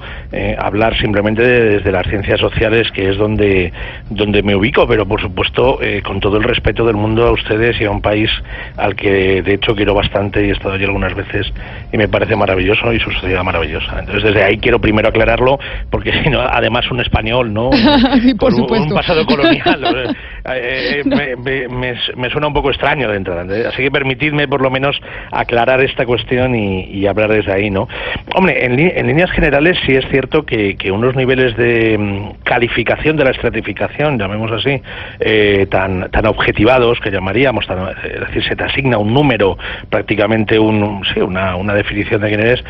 hablar 0.58 0.98
simplemente 0.98 1.42
desde 1.42 1.90
las 1.90 2.06
ciencias 2.06 2.38
sociales 2.38 2.90
que 2.92 3.08
es 3.08 3.16
donde, 3.16 3.72
donde 4.10 4.42
me 4.42 4.54
ubico, 4.54 4.86
pero 4.86 5.06
por 5.06 5.20
supuesto 5.20 5.80
con 6.04 6.20
todo 6.20 6.36
el 6.36 6.42
respeto 6.42 6.84
del 6.84 6.96
mundo 6.96 7.26
a 7.26 7.32
ustedes 7.32 7.80
y 7.80 7.86
a 7.86 7.90
un 7.90 8.02
país 8.02 8.30
al 8.76 8.94
que 8.94 9.40
de 9.40 9.54
hecho 9.54 9.74
quiero 9.74 9.94
bastante 9.94 10.44
y 10.44 10.50
he 10.50 10.52
estado 10.52 10.74
allí 10.74 10.84
algunas 10.84 11.14
veces 11.14 11.50
y 11.90 11.96
me 11.96 12.06
parece 12.06 12.36
maravilloso 12.36 12.92
y 12.92 13.00
su 13.00 13.10
sociedad 13.12 13.42
maravillosa. 13.42 14.00
Entonces 14.00 14.24
desde 14.24 14.42
ahí 14.42 14.58
quiero 14.58 14.78
primero 14.78 15.08
aclararlo 15.08 15.58
porque 15.90 16.12
si 16.22 16.30
no, 16.30 16.40
además 16.40 16.90
un 16.90 17.00
español, 17.00 17.52
¿no? 17.52 17.70
por 18.38 18.54
un, 18.54 18.88
pasado 18.90 19.24
colonial. 19.26 20.16
Eh, 20.50 21.02
eh, 21.04 21.68
me, 21.68 22.30
suena 22.30 22.46
un 22.46 22.54
poco 22.54 22.70
extraño 22.70 23.10
dentro. 23.10 23.38
Así 23.68 23.82
que 23.82 23.90
permitidme 23.90 24.48
por 24.48 24.62
lo 24.62 24.70
menos 24.70 24.98
aclarar 25.30 25.82
esta 25.82 26.06
cuestión 26.06 26.54
y, 26.54 27.06
hablar 27.06 27.30
desde 27.32 27.52
ahí, 27.52 27.70
¿no? 27.70 27.86
Hombre, 28.34 28.64
en, 28.64 28.76
líneas 28.76 29.30
generales 29.32 29.76
sí 29.84 29.92
es 29.94 30.06
cierto 30.10 30.46
que, 30.46 30.76
unos 30.90 31.16
niveles 31.16 31.54
de 31.56 31.98
mm, 31.98 32.44
calificación 32.44 33.16
de 33.16 33.24
la 33.24 33.30
estratificación, 33.30 34.18
llamemos 34.18 34.50
así, 34.52 34.80
eh, 35.20 35.66
tan, 35.70 36.10
tan 36.10 36.26
objetivados 36.26 36.98
que 37.00 37.10
llamaríamos, 37.10 37.66
es 38.04 38.20
decir, 38.20 38.44
se 38.44 38.56
te 38.56 38.64
asigna 38.64 38.96
un 38.96 39.12
número, 39.12 39.58
prácticamente 39.90 40.58
un, 40.58 41.02
sí, 41.12 41.20
una, 41.20 41.56
una 41.56 41.74
definición 41.74 42.22
de 42.22 42.28
quién 42.28 42.40
eres, 42.40 42.64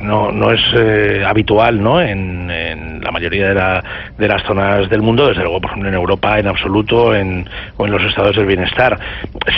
no, 0.00 0.32
no 0.32 0.52
es 0.52 0.62
habitual, 1.26 1.82
¿no? 1.82 2.00
En, 2.10 3.00
la 3.02 3.10
mayoría 3.10 3.54
de, 3.54 3.82
de, 4.18 4.28
las 4.28 4.42
zonas 4.42 4.88
del 4.88 5.02
mundo, 5.02 5.28
desde 5.28 5.42
luego, 5.42 5.60
por 5.60 5.70
ejemplo, 5.70 5.88
en 5.88 5.94
Europa 5.94 6.38
en 6.38 6.46
absoluto 6.46 7.14
en, 7.14 7.48
o 7.76 7.86
en 7.86 7.92
los 7.92 8.02
estados 8.02 8.36
del 8.36 8.46
bienestar. 8.46 8.98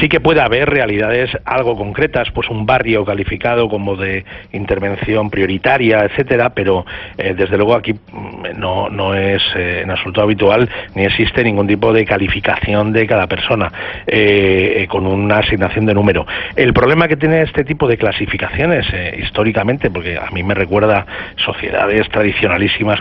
Sí 0.00 0.08
que 0.08 0.20
puede 0.20 0.40
haber 0.40 0.68
realidades 0.68 1.30
algo 1.44 1.76
concretas, 1.76 2.30
pues 2.32 2.48
un 2.48 2.66
barrio 2.66 3.04
calificado 3.04 3.68
como 3.68 3.96
de 3.96 4.24
intervención 4.52 5.30
prioritaria, 5.30 6.04
etcétera, 6.04 6.50
pero 6.50 6.84
eh, 7.16 7.34
desde 7.36 7.56
luego 7.56 7.74
aquí 7.74 7.92
mm, 7.92 8.58
no, 8.58 8.88
no 8.88 9.14
es 9.14 9.42
eh, 9.56 9.80
en 9.82 9.90
absoluto 9.90 10.22
habitual 10.22 10.68
ni 10.94 11.04
existe 11.04 11.42
ningún 11.44 11.66
tipo 11.66 11.92
de 11.92 12.04
calificación 12.04 12.92
de 12.92 13.06
cada 13.06 13.26
persona 13.26 13.72
eh, 14.06 14.86
con 14.88 15.06
una 15.06 15.38
asignación 15.38 15.86
de 15.86 15.94
número. 15.94 16.26
El 16.56 16.72
problema 16.72 17.08
que 17.08 17.16
tiene 17.16 17.42
este 17.42 17.64
tipo 17.64 17.86
de 17.86 17.96
clasificaciones 17.96 18.86
históricamente, 19.18 19.90
porque 19.90 20.18
a 20.18 20.30
mí 20.30 20.42
me 20.42 20.54
recuerda 20.54 21.06
sociedades 21.36 22.08
tradicionales, 22.08 22.39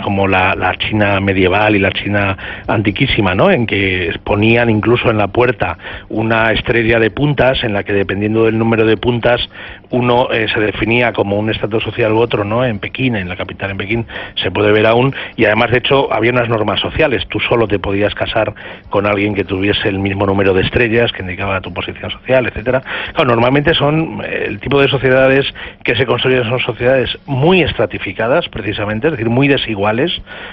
como 0.03 0.27
la, 0.27 0.75
China 0.77 1.19
medieval 1.19 1.75
y 1.75 1.79
la 1.79 1.91
China 1.91 2.37
antiquísima, 2.67 3.35
¿no? 3.35 3.49
En 3.51 3.65
que 3.65 4.13
ponían 4.23 4.69
incluso 4.69 5.09
en 5.09 5.17
la 5.17 5.27
puerta 5.27 5.77
una 6.09 6.51
estrella 6.51 6.99
de 6.99 7.11
puntas 7.11 7.63
en 7.63 7.73
la 7.73 7.83
que 7.83 7.93
dependiendo 7.93 8.45
del 8.45 8.57
número 8.57 8.85
de 8.85 8.97
puntas 8.97 9.41
uno 9.89 10.29
eh, 10.31 10.47
se 10.53 10.59
definía 10.59 11.13
como 11.13 11.37
un 11.37 11.49
estatus 11.49 11.83
social 11.83 12.13
u 12.13 12.19
otro, 12.19 12.43
¿no? 12.43 12.63
En 12.63 12.79
Pekín, 12.79 13.15
en 13.15 13.29
la 13.29 13.35
capital 13.35 13.71
en 13.71 13.77
Pekín, 13.77 14.05
se 14.35 14.51
puede 14.51 14.71
ver 14.71 14.85
aún 14.85 15.15
y 15.35 15.45
además 15.45 15.71
de 15.71 15.79
hecho 15.79 16.11
había 16.13 16.31
unas 16.31 16.49
normas 16.49 16.79
sociales. 16.79 17.25
Tú 17.27 17.39
solo 17.39 17.67
te 17.67 17.79
podías 17.79 18.13
casar 18.15 18.53
con 18.89 19.05
alguien 19.05 19.33
que 19.33 19.43
tuviese 19.43 19.87
el 19.87 19.99
mismo 19.99 20.25
número 20.25 20.53
de 20.53 20.61
estrellas 20.61 21.11
que 21.11 21.21
indicaba 21.21 21.61
tu 21.61 21.73
posición 21.73 22.11
social, 22.11 22.45
etcétera. 22.47 22.81
normalmente 23.25 23.73
son 23.73 24.21
eh, 24.23 24.45
el 24.47 24.59
tipo 24.59 24.79
de 24.81 24.87
sociedades 24.87 25.45
que 25.83 25.95
se 25.95 26.05
construyen 26.05 26.43
son 26.43 26.59
sociedades 26.59 27.17
muy 27.25 27.61
estratificadas, 27.61 28.47
precisamente, 28.49 29.07
es 29.07 29.11
decir, 29.13 29.28
muy 29.29 29.47
desiguales, 29.47 30.11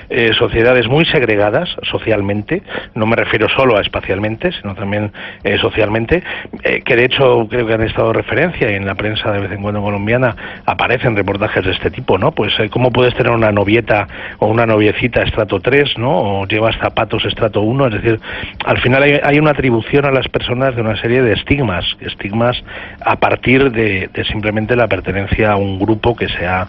eh, 0.08 0.32
sociedades 0.38 0.86
muy 0.88 1.04
segregadas 1.06 1.68
socialmente, 1.82 2.62
no 2.94 3.06
me 3.06 3.16
refiero 3.16 3.48
solo 3.48 3.76
a 3.76 3.80
espacialmente, 3.80 4.52
sino 4.52 4.74
también 4.74 5.12
eh, 5.42 5.58
socialmente, 5.58 6.22
eh, 6.62 6.82
que 6.84 6.96
de 6.96 7.04
hecho 7.04 7.46
creo 7.48 7.66
que 7.66 7.74
han 7.74 7.82
estado 7.82 8.12
referencia 8.12 8.70
y 8.70 8.74
en 8.74 8.86
la 8.86 8.94
prensa 8.94 9.32
de 9.32 9.40
vez 9.40 9.52
en 9.52 9.62
cuando 9.62 9.82
colombiana 9.82 10.36
aparecen 10.64 11.16
reportajes 11.16 11.64
de 11.64 11.72
este 11.72 11.90
tipo, 11.90 12.18
¿no? 12.18 12.32
Pues 12.32 12.52
cómo 12.70 12.90
puedes 12.90 13.14
tener 13.14 13.32
una 13.32 13.50
novieta 13.50 14.06
o 14.38 14.46
una 14.46 14.66
noviecita 14.66 15.22
estrato 15.22 15.60
3, 15.60 15.98
¿no? 15.98 16.40
O 16.40 16.46
llevas 16.46 16.76
zapatos 16.76 17.24
estrato 17.24 17.62
1, 17.62 17.86
es 17.86 17.92
decir, 17.94 18.20
al 18.64 18.78
final 18.78 19.02
hay, 19.02 19.38
una 19.38 19.50
atribución 19.50 20.04
a 20.06 20.10
las 20.10 20.28
personas 20.28 20.74
de 20.74 20.80
una 20.80 20.96
serie 21.00 21.22
de 21.22 21.32
estigmas, 21.32 21.84
estigmas 22.00 22.62
a 23.00 23.16
partir 23.16 23.70
de, 23.70 24.08
de 24.12 24.24
simplemente 24.24 24.76
la 24.76 24.88
pertenencia 24.88 25.52
a 25.52 25.56
un 25.56 25.78
grupo 25.78 26.14
que 26.14 26.28
sea 26.28 26.66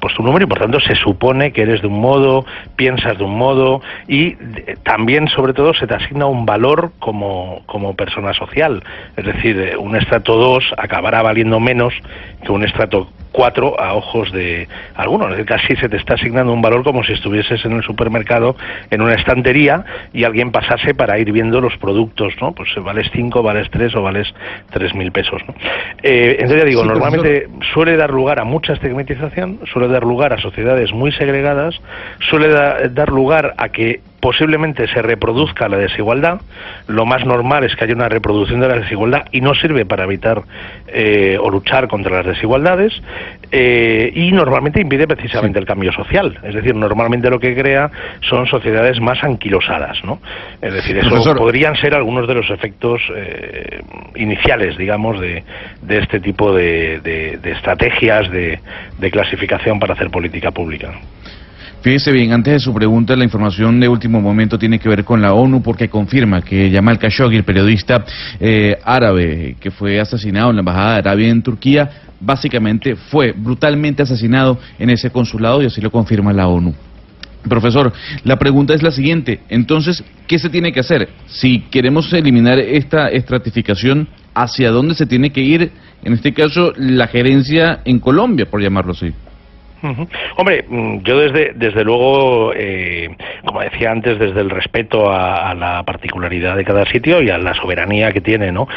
pues 0.00 0.14
tu 0.14 0.24
número 0.24 0.44
y 0.44 0.48
por 0.48 0.58
tanto 0.58 0.80
se 0.80 0.96
supone 0.96 1.29
que 1.52 1.62
eres 1.62 1.80
de 1.80 1.86
un 1.86 2.00
modo, 2.00 2.44
piensas 2.76 3.16
de 3.16 3.24
un 3.24 3.36
modo 3.36 3.80
y 4.08 4.34
también, 4.82 5.28
sobre 5.28 5.52
todo, 5.52 5.72
se 5.74 5.86
te 5.86 5.94
asigna 5.94 6.26
un 6.26 6.44
valor 6.44 6.92
como, 6.98 7.62
como 7.66 7.94
persona 7.94 8.32
social. 8.34 8.82
Es 9.16 9.24
decir, 9.24 9.58
eh, 9.58 9.76
un 9.76 9.96
estrato 9.96 10.36
2 10.36 10.74
acabará 10.76 11.22
valiendo 11.22 11.60
menos 11.60 11.94
que 12.44 12.52
un 12.52 12.64
estrato 12.64 13.08
cuatro 13.32 13.78
a 13.80 13.94
ojos 13.94 14.32
de 14.32 14.68
algunos. 14.94 15.28
Es 15.30 15.32
decir, 15.32 15.46
casi 15.46 15.76
se 15.76 15.88
te 15.88 15.96
está 15.96 16.14
asignando 16.14 16.52
un 16.52 16.62
valor 16.62 16.82
como 16.82 17.04
si 17.04 17.12
estuvieses 17.12 17.64
en 17.64 17.72
el 17.72 17.82
supermercado 17.82 18.56
en 18.90 19.00
una 19.02 19.14
estantería 19.14 19.84
y 20.12 20.24
alguien 20.24 20.50
pasase 20.50 20.94
para 20.94 21.18
ir 21.18 21.30
viendo 21.32 21.60
los 21.60 21.76
productos, 21.78 22.34
¿no? 22.40 22.52
Pues 22.52 22.68
vales 22.82 23.08
cinco, 23.12 23.42
vales 23.42 23.68
tres 23.70 23.94
o 23.94 24.02
vales 24.02 24.32
tres 24.70 24.94
mil 24.94 25.12
pesos, 25.12 25.40
¿no? 25.46 25.54
Eh, 26.02 26.36
entonces 26.40 26.58
ya 26.58 26.68
digo, 26.68 26.84
normalmente 26.84 27.48
suele 27.72 27.96
dar 27.96 28.10
lugar 28.10 28.40
a 28.40 28.44
mucha 28.44 28.72
estigmatización, 28.72 29.60
suele 29.72 29.88
dar 29.88 30.02
lugar 30.02 30.32
a 30.32 30.38
sociedades 30.38 30.92
muy 30.92 31.12
segregadas, 31.20 31.78
suele 32.30 32.48
dar 32.88 33.10
lugar 33.10 33.54
a 33.58 33.68
que 33.68 34.00
posiblemente 34.20 34.86
se 34.88 35.02
reproduzca 35.02 35.68
la 35.68 35.78
desigualdad. 35.78 36.40
Lo 36.86 37.06
más 37.06 37.24
normal 37.24 37.64
es 37.64 37.74
que 37.74 37.84
haya 37.84 37.94
una 37.94 38.08
reproducción 38.08 38.60
de 38.60 38.68
la 38.68 38.78
desigualdad 38.78 39.24
y 39.32 39.40
no 39.40 39.54
sirve 39.54 39.84
para 39.84 40.04
evitar 40.04 40.42
eh, 40.88 41.38
o 41.40 41.50
luchar 41.50 41.88
contra 41.88 42.16
las 42.18 42.26
desigualdades 42.26 42.92
eh, 43.50 44.12
y 44.14 44.32
normalmente 44.32 44.80
impide 44.80 45.06
precisamente 45.06 45.58
el 45.58 45.66
cambio 45.66 45.92
social. 45.92 46.38
Es 46.42 46.54
decir, 46.54 46.74
normalmente 46.74 47.30
lo 47.30 47.40
que 47.40 47.54
crea 47.54 47.90
son 48.28 48.46
sociedades 48.46 49.00
más 49.00 49.22
anquilosadas. 49.24 50.02
¿no? 50.04 50.20
Es 50.60 50.72
decir, 50.72 50.98
eso 50.98 51.34
podrían 51.34 51.76
ser 51.76 51.94
algunos 51.94 52.28
de 52.28 52.34
los 52.34 52.50
efectos 52.50 53.00
eh, 53.14 53.82
iniciales, 54.16 54.76
digamos, 54.76 55.20
de, 55.20 55.42
de 55.82 55.98
este 55.98 56.20
tipo 56.20 56.52
de, 56.52 57.00
de 57.00 57.50
estrategias 57.50 58.30
de, 58.30 58.60
clasificación 59.10 59.78
para 59.80 59.94
hacer 59.94 60.10
política 60.10 60.50
pública. 60.50 60.92
Fíjese 61.82 62.12
bien, 62.12 62.34
antes 62.34 62.52
de 62.52 62.60
su 62.60 62.74
pregunta, 62.74 63.16
la 63.16 63.24
información 63.24 63.80
de 63.80 63.88
último 63.88 64.20
momento 64.20 64.58
tiene 64.58 64.78
que 64.78 64.86
ver 64.86 65.02
con 65.02 65.22
la 65.22 65.32
ONU 65.32 65.62
porque 65.62 65.88
confirma 65.88 66.42
que 66.42 66.70
Jamal 66.70 66.98
Khashoggi, 66.98 67.38
el 67.38 67.44
periodista 67.44 68.04
eh, 68.38 68.76
árabe 68.84 69.56
que 69.58 69.70
fue 69.70 69.98
asesinado 69.98 70.50
en 70.50 70.56
la 70.56 70.60
Embajada 70.60 70.92
de 70.92 70.98
Arabia 70.98 71.28
en 71.30 71.40
Turquía, 71.42 71.90
básicamente 72.20 72.96
fue 72.96 73.32
brutalmente 73.32 74.02
asesinado 74.02 74.58
en 74.78 74.90
ese 74.90 75.08
consulado 75.10 75.62
y 75.62 75.66
así 75.66 75.80
lo 75.80 75.90
confirma 75.90 76.34
la 76.34 76.48
ONU. 76.48 76.74
Profesor, 77.48 77.94
la 78.24 78.38
pregunta 78.38 78.74
es 78.74 78.82
la 78.82 78.90
siguiente. 78.90 79.40
Entonces, 79.48 80.04
¿qué 80.26 80.38
se 80.38 80.50
tiene 80.50 80.72
que 80.72 80.80
hacer? 80.80 81.08
Si 81.28 81.60
queremos 81.70 82.12
eliminar 82.12 82.58
esta 82.58 83.08
estratificación, 83.08 84.06
¿hacia 84.34 84.70
dónde 84.70 84.94
se 84.94 85.06
tiene 85.06 85.30
que 85.30 85.40
ir, 85.40 85.72
en 86.04 86.12
este 86.12 86.34
caso, 86.34 86.74
la 86.76 87.06
gerencia 87.06 87.80
en 87.86 88.00
Colombia, 88.00 88.44
por 88.50 88.60
llamarlo 88.60 88.92
así? 88.92 89.14
Hombre, 90.36 90.64
mm, 90.68 90.98
yo 91.02 91.18
desde, 91.18 91.52
desde 91.54 91.84
luego, 91.84 92.52
eh, 92.54 93.16
como 93.44 93.60
decía 93.60 93.90
antes, 93.90 94.18
desde 94.18 94.40
el 94.40 94.50
respeto 94.50 95.10
a, 95.10 95.54
la 95.54 95.82
particularidad 95.84 96.56
de 96.56 96.64
cada 96.64 96.84
sitio 96.86 97.22
y 97.22 97.30
a 97.30 97.38
la 97.38 97.54
soberanía 97.54 98.12
que 98.12 98.20
tiene, 98.20 98.52
¿no? 98.52 98.68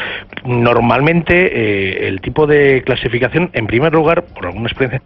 Normalmente 0.44 1.34
eh, 1.34 2.08
el 2.08 2.20
tipo 2.20 2.46
de 2.46 2.82
clasificación, 2.82 3.50
en 3.52 3.66
primer 3.66 3.92
lugar, 3.92 4.24
por 4.24 4.46
alguna 4.46 4.68
experiencia, 4.68 5.02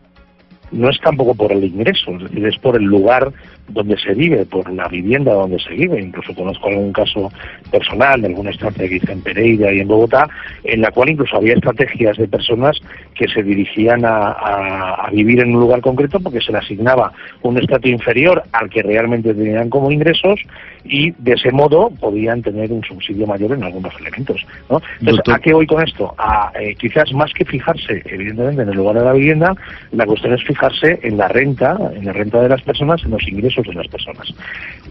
no 0.70 0.90
es 0.90 1.00
tampoco 1.00 1.34
por 1.34 1.52
el 1.52 1.64
ingreso, 1.64 2.12
es 2.16 2.22
decir, 2.24 2.46
es 2.46 2.58
por 2.58 2.76
el 2.76 2.84
lugar 2.84 3.32
donde 3.68 3.98
se 3.98 4.14
vive, 4.14 4.44
por 4.46 4.70
la 4.72 4.88
vivienda 4.88 5.32
donde 5.32 5.58
se 5.58 5.70
vive. 5.74 6.00
Incluso 6.00 6.34
conozco 6.34 6.68
algún 6.68 6.92
caso 6.92 7.30
personal 7.70 8.20
de 8.20 8.28
alguna 8.28 8.50
estancia 8.50 8.88
que 8.88 8.96
hice 8.96 9.12
en 9.12 9.22
Pereira 9.22 9.72
y 9.72 9.80
en 9.80 9.88
Bogotá, 9.88 10.28
en 10.64 10.80
la 10.80 10.90
cual 10.90 11.10
incluso 11.10 11.36
había 11.36 11.54
estrategias 11.54 12.16
de 12.16 12.28
personas 12.28 12.78
que 13.14 13.28
se 13.28 13.42
dirigían 13.42 14.04
a, 14.04 14.32
a 14.32 15.10
vivir 15.10 15.40
en 15.40 15.54
un 15.54 15.60
lugar 15.60 15.80
concreto 15.80 16.20
porque 16.20 16.40
se 16.40 16.52
le 16.52 16.58
asignaba 16.58 17.12
un 17.42 17.58
estatus 17.58 17.90
inferior 17.90 18.42
al 18.52 18.70
que 18.70 18.82
realmente 18.82 19.34
tenían 19.34 19.70
como 19.70 19.90
ingresos 19.90 20.40
y 20.84 21.12
de 21.18 21.32
ese 21.32 21.52
modo 21.52 21.90
podían 22.00 22.42
tener 22.42 22.72
un 22.72 22.82
subsidio 22.82 23.26
mayor 23.26 23.52
en 23.52 23.64
algunos 23.64 23.92
elementos. 24.00 24.44
¿no? 24.70 24.80
Entonces, 25.00 25.34
¿a 25.34 25.38
qué 25.38 25.52
voy 25.52 25.66
con 25.66 25.82
esto? 25.86 26.14
A, 26.18 26.52
eh, 26.58 26.74
quizás 26.76 27.12
más 27.12 27.32
que 27.32 27.44
fijarse, 27.44 28.02
evidentemente, 28.06 28.62
en 28.62 28.68
el 28.68 28.76
lugar 28.76 28.96
de 28.96 29.04
la 29.04 29.12
vivienda, 29.12 29.54
la 29.92 30.06
cuestión 30.06 30.32
es 30.34 30.42
fijarse 30.44 31.00
en 31.02 31.18
la 31.18 31.28
renta, 31.28 31.76
en 31.94 32.06
la 32.06 32.12
renta 32.12 32.40
de 32.40 32.48
las 32.48 32.62
personas, 32.62 33.02
en 33.04 33.10
los 33.10 33.26
ingresos 33.28 33.57
de 33.66 33.74
las 33.74 33.88
personas. 33.88 34.32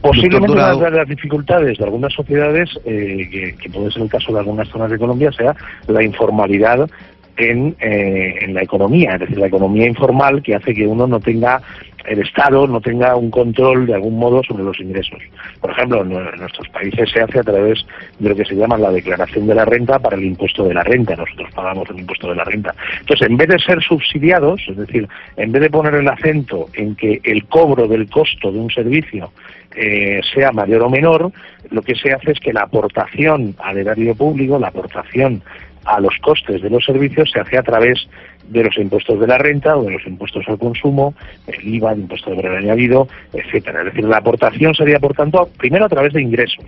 Posiblemente 0.02 0.52
una 0.52 0.76
de 0.76 0.92
las 0.92 1.08
dificultades 1.08 1.78
de 1.78 1.84
algunas 1.84 2.14
sociedades, 2.14 2.70
eh, 2.86 3.28
que, 3.32 3.56
que 3.56 3.70
puede 3.70 3.92
ser 3.92 4.04
el 4.04 4.10
caso 4.10 4.34
de 4.34 4.40
algunas 4.40 4.68
zonas 4.70 4.92
de 4.92 4.98
Colombia, 4.98 5.32
sea 5.32 5.56
la 5.88 6.04
informalidad 6.04 6.90
en, 7.38 7.76
eh, 7.80 8.40
en 8.42 8.54
la 8.54 8.64
economía, 8.64 9.14
es 9.14 9.22
decir, 9.22 9.38
la 9.38 9.48
economía 9.48 9.86
informal 9.86 10.42
que 10.42 10.56
hace 10.56 10.74
que 10.74 10.88
uno 10.88 11.08
no 11.08 11.20
tenga 11.20 11.62
el 12.08 12.22
Estado 12.22 12.66
no 12.68 12.80
tenga 12.80 13.16
un 13.16 13.30
control 13.30 13.86
de 13.86 13.94
algún 13.94 14.18
modo 14.18 14.42
sobre 14.44 14.64
los 14.64 14.80
ingresos. 14.80 15.20
Por 15.60 15.72
ejemplo, 15.72 16.02
en, 16.02 16.10
nuestros 16.40 16.68
países 16.70 17.10
se 17.12 17.22
hace 17.22 17.40
a 17.40 17.44
través 17.44 17.86
de 18.20 18.30
lo 18.30 18.36
que 18.36 18.46
se 18.46 18.56
llama 18.56 18.78
la 18.78 18.92
declaración 18.92 19.46
de 19.46 19.56
la 19.56 19.66
renta 19.66 20.00
para 20.00 20.16
el 20.16 20.24
impuesto 20.24 20.64
de 20.64 20.74
la 20.74 20.84
renta. 20.84 21.16
Nosotros 21.16 21.50
pagamos 21.54 21.90
el 21.90 22.00
impuesto 22.00 22.30
de 22.30 22.36
la 22.36 22.46
renta. 22.46 22.74
Entonces, 23.00 23.28
en 23.28 23.38
vez 23.38 23.50
de 23.50 23.60
ser 23.60 23.84
subsidiados, 23.84 24.62
es 24.70 24.78
decir, 24.78 25.08
en 25.36 25.52
vez 25.52 25.62
de 25.62 25.70
poner 25.70 25.96
el 25.96 26.08
acento 26.08 26.68
en 26.74 26.96
que 26.96 27.20
el 27.24 27.46
cobro 27.46 27.88
del 27.88 28.10
costo 28.10 28.52
de 28.52 28.60
un 28.60 28.72
servicio 28.72 29.32
eh, 29.76 30.22
sea 30.34 30.52
mayor 30.52 30.84
o 30.84 30.90
menor, 30.90 31.32
lo 31.70 31.82
que 31.82 31.96
se 31.96 32.14
hace 32.14 32.32
es 32.32 32.40
que 32.40 32.54
la 32.54 32.64
aportación 32.64 33.56
al 33.60 33.78
erario 33.78 34.16
público, 34.16 34.58
la 34.58 34.70
aportación 34.70 35.44
a 35.88 36.00
los 36.00 36.17
costes 36.22 36.62
de 36.62 36.70
los 36.70 36.84
servicios 36.84 37.32
se 37.32 37.39
hace 37.39 37.58
a 37.58 37.63
través 37.63 38.08
de 38.48 38.63
los 38.63 38.77
impuestos 38.77 39.20
de 39.20 39.27
la 39.27 39.38
renta 39.38 39.77
o 39.77 39.84
de 39.84 39.91
los 39.91 40.06
impuestos 40.06 40.44
al 40.48 40.58
consumo, 40.58 41.13
el 41.48 41.75
IVA, 41.75 41.94
el 41.94 42.00
impuesto 42.00 42.29
de 42.29 42.36
valor 42.38 42.58
añadido, 42.58 43.08
etcétera. 43.34 43.79
Es 43.79 43.86
decir, 43.86 44.03
la 44.03 44.17
aportación 44.17 44.75
sería, 44.75 45.00
por 45.00 45.13
tanto, 45.13 45.50
primero 45.58 45.86
a 45.86 45.89
través 45.89 46.13
de 46.13 46.22
ingresos. 46.22 46.65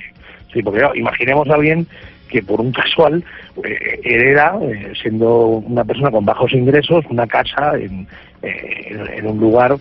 Sí, 0.54 0.64
porque 0.64 0.82
imaginemos 0.96 1.48
a 1.50 1.56
alguien 1.56 1.86
que 2.30 2.42
por 2.42 2.62
un 2.62 2.72
casual 2.72 3.24
eh, 3.64 4.00
hereda, 4.04 4.58
eh, 4.62 4.94
siendo 5.02 5.48
una 5.48 5.84
persona 5.84 6.12
con 6.12 6.24
bajos 6.24 6.54
ingresos, 6.54 7.04
una 7.10 7.28
casa 7.28 7.74
en, 7.76 8.08
eh, 8.42 9.18
en, 9.18 9.28
un 9.28 9.40
lugar 9.40 9.76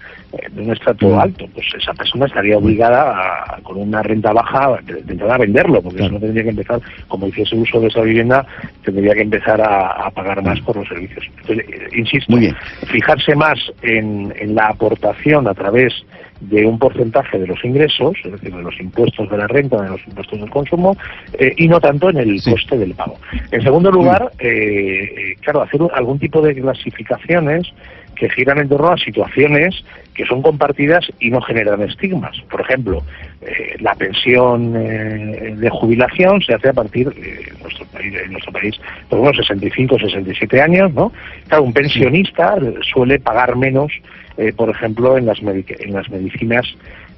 de 0.50 0.62
un 0.62 0.72
estrato 0.72 1.08
mm. 1.08 1.18
alto. 1.18 1.46
Pues 1.54 1.66
esa 1.78 1.92
persona 1.94 2.26
estaría 2.26 2.58
obligada, 2.58 3.54
a, 3.54 3.60
con 3.62 3.76
una 3.76 4.02
renta 4.02 4.32
baja, 4.32 4.78
de, 4.84 5.12
entrada 5.12 5.36
a 5.36 5.38
venderlo, 5.38 5.82
porque 5.82 6.02
eso 6.02 6.12
no 6.12 6.20
tendría 6.20 6.42
que 6.42 6.50
empezar, 6.50 6.80
como 7.06 7.28
hiciese 7.28 7.54
uso 7.54 7.80
de 7.80 7.88
esa 7.88 8.00
vivienda, 8.00 8.46
tendría 8.82 9.14
que 9.14 9.22
empezar 9.22 9.60
a, 9.60 10.10
pagar 10.10 10.42
más 10.42 10.58
por 10.62 10.76
los 10.76 10.88
servicios. 10.88 11.24
Entonces, 11.42 11.66
insisto, 11.94 12.34
fijarse 12.86 13.36
más 13.36 13.58
en, 13.82 14.34
en 14.40 14.54
la 14.54 14.68
aportación 14.68 15.46
a 15.46 15.54
través 15.54 15.92
de 16.40 16.64
un 16.64 16.78
porcentaje 16.78 17.38
de 17.38 17.46
los 17.46 17.64
ingresos, 17.64 18.16
es 18.24 18.32
decir, 18.32 18.54
de 18.54 18.62
los 18.62 18.78
impuestos 18.80 19.28
de 19.28 19.38
la 19.38 19.46
renta, 19.46 19.82
de 19.82 19.90
los 19.90 20.06
impuestos 20.06 20.40
del 20.40 20.50
consumo, 20.50 20.96
eh, 21.38 21.54
y 21.56 21.68
no 21.68 21.80
tanto 21.80 22.10
en 22.10 22.18
el 22.18 22.37
coste 22.42 22.78
del 22.78 22.94
pago. 22.94 23.16
En 23.50 23.62
segundo 23.62 23.90
lugar, 23.90 24.24
mm. 24.24 24.40
eh, 24.40 24.48
eh, 24.48 25.36
claro, 25.40 25.62
hacer 25.62 25.80
algún 25.94 26.18
tipo 26.18 26.40
de 26.40 26.54
clasificaciones 26.54 27.66
que 28.14 28.28
giran 28.30 28.58
en 28.58 28.68
torno 28.68 28.88
a 28.88 28.96
situaciones 28.96 29.84
que 30.12 30.26
son 30.26 30.42
compartidas 30.42 31.06
y 31.20 31.30
no 31.30 31.40
generan 31.40 31.82
estigmas. 31.82 32.36
Por 32.50 32.60
ejemplo, 32.60 33.04
la 33.78 33.94
pensión 33.94 34.72
de 34.72 35.70
jubilación 35.70 36.42
se 36.42 36.54
hace 36.54 36.70
a 36.70 36.72
partir 36.72 37.08
de 37.10 37.52
nuestro 37.62 37.86
país, 37.86 38.12
en 38.24 38.32
nuestro 38.32 38.52
país, 38.52 38.74
por 39.08 39.20
unos 39.20 39.36
65 39.36 40.00
67 40.00 40.60
años, 40.60 40.92
¿no? 40.94 41.12
Claro, 41.46 41.62
un 41.62 41.72
pensionista 41.72 42.56
suele 42.82 43.20
pagar 43.20 43.54
menos 43.54 43.92
eh, 44.38 44.52
por 44.52 44.70
ejemplo, 44.70 45.18
en 45.18 45.26
las, 45.26 45.40
en 45.40 45.92
las 45.92 46.08
medicinas 46.10 46.64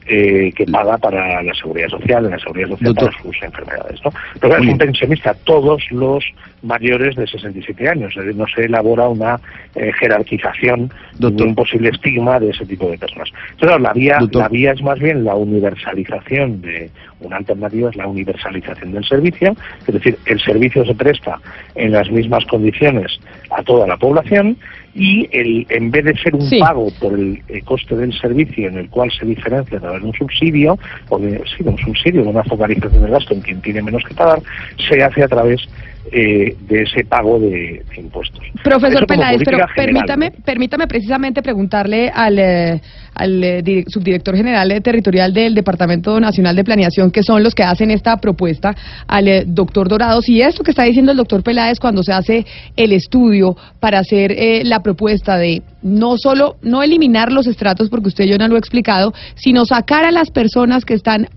eh, 0.06 0.52
que 0.56 0.66
paga 0.66 0.98
para 0.98 1.42
la 1.42 1.54
seguridad 1.54 1.88
social, 1.88 2.24
en 2.24 2.32
la 2.32 2.38
seguridad 2.38 2.68
social 2.68 2.94
para 2.94 3.22
sus 3.22 3.42
enfermedades. 3.42 4.00
¿no? 4.04 4.12
Pero 4.40 4.56
es 4.56 4.66
un 4.66 4.78
pensionista, 4.78 5.34
todos 5.44 5.82
los 5.90 6.24
mayores 6.62 7.16
de 7.16 7.26
67 7.26 7.88
años, 7.88 8.10
es 8.16 8.24
decir, 8.24 8.36
no 8.36 8.46
se 8.46 8.64
elabora 8.64 9.08
una 9.08 9.40
eh, 9.74 9.92
jerarquización 9.98 10.92
de 11.18 11.42
un 11.42 11.54
posible 11.54 11.90
estigma 11.90 12.40
de 12.40 12.50
ese 12.50 12.66
tipo 12.66 12.90
de 12.90 12.98
personas. 12.98 13.30
Entonces, 13.52 13.80
la 13.80 13.92
vía, 13.92 14.18
la 14.32 14.48
vía 14.48 14.72
es 14.72 14.82
más 14.82 14.98
bien 14.98 15.24
la 15.24 15.34
universalización 15.34 16.60
de 16.60 16.90
una 17.20 17.36
alternativa, 17.36 17.90
es 17.90 17.96
la 17.96 18.06
universalización 18.06 18.92
del 18.92 19.04
servicio, 19.04 19.54
es 19.86 19.94
decir, 19.94 20.18
el 20.26 20.40
servicio 20.40 20.84
se 20.84 20.94
presta 20.94 21.38
en 21.74 21.92
las 21.92 22.10
mismas 22.10 22.44
condiciones 22.46 23.20
a 23.50 23.62
toda 23.62 23.86
la 23.86 23.96
población 23.96 24.56
y 24.94 25.28
el, 25.32 25.66
en 25.68 25.90
vez 25.90 26.04
de 26.04 26.16
ser 26.16 26.34
un 26.34 26.50
pago 26.58 26.88
por 26.98 27.14
el, 27.14 27.40
coste 27.64 27.94
del 27.94 28.12
servicio 28.12 28.68
en 28.68 28.78
el 28.78 28.88
cual 28.88 29.10
se 29.12 29.24
diferencia 29.24 29.78
un 29.92 30.12
subsidio, 30.14 30.78
o 31.08 31.18
de, 31.18 31.42
un 31.64 31.78
subsidio, 31.78 32.22
de 32.22 32.28
una 32.28 32.44
focalización 32.44 33.02
del 33.02 33.10
gasto 33.10 33.34
en 33.34 33.40
quien 33.40 33.60
tiene 33.60 33.82
menos 33.82 34.04
que 34.04 34.14
pagar, 34.14 34.42
se 34.88 35.02
hace 35.02 35.24
a 35.24 35.28
través 35.28 35.60
eh, 36.12 36.56
de 36.66 36.82
ese 36.82 37.04
pago 37.04 37.38
de, 37.38 37.84
impuestos. 37.96 38.40
Profesor 38.64 39.06
Peláez, 39.06 39.42
pero 39.44 39.58
permítame, 39.76 40.30
permítame 40.30 40.86
precisamente 40.86 41.42
preguntarle 41.42 42.08
al, 42.08 42.38
eh, 42.38 42.80
al 43.14 43.44
eh, 43.44 43.84
subdirector 43.86 44.34
general 44.34 44.82
territorial 44.82 45.34
del 45.34 45.54
Departamento 45.54 46.18
Nacional 46.18 46.56
de 46.56 46.64
Planeación, 46.64 47.10
que 47.10 47.22
son 47.22 47.42
los 47.42 47.54
que 47.54 47.64
hacen 47.64 47.90
esta 47.90 48.16
propuesta, 48.16 48.74
al 49.06 49.54
doctor 49.54 49.88
Dorado, 49.88 50.22
si 50.22 50.40
esto 50.40 50.64
que 50.64 50.70
está 50.70 50.84
diciendo 50.84 51.12
el 51.12 51.18
doctor 51.18 51.42
Peláez 51.42 51.78
cuando 51.78 52.02
se 52.02 52.12
hace 52.12 52.46
el 52.76 52.92
estudio 52.92 53.54
para 53.78 53.98
hacer 53.98 54.34
la 54.64 54.82
propuesta 54.82 55.36
de 55.36 55.62
no 55.82 56.16
solo 56.16 56.56
no 56.62 56.82
eliminar 56.82 57.30
los 57.30 57.46
estratos, 57.46 57.90
porque 57.90 58.08
usted 58.08 58.24
yo 58.24 58.38
no 58.38 58.48
lo 58.48 58.56
ha 58.56 58.58
explicado, 58.58 59.12
sino 59.34 59.66
sacar 59.66 60.06
a 60.06 60.10
las 60.10 60.30
personas 60.30 60.84
que 60.84 60.94
están 60.94 61.28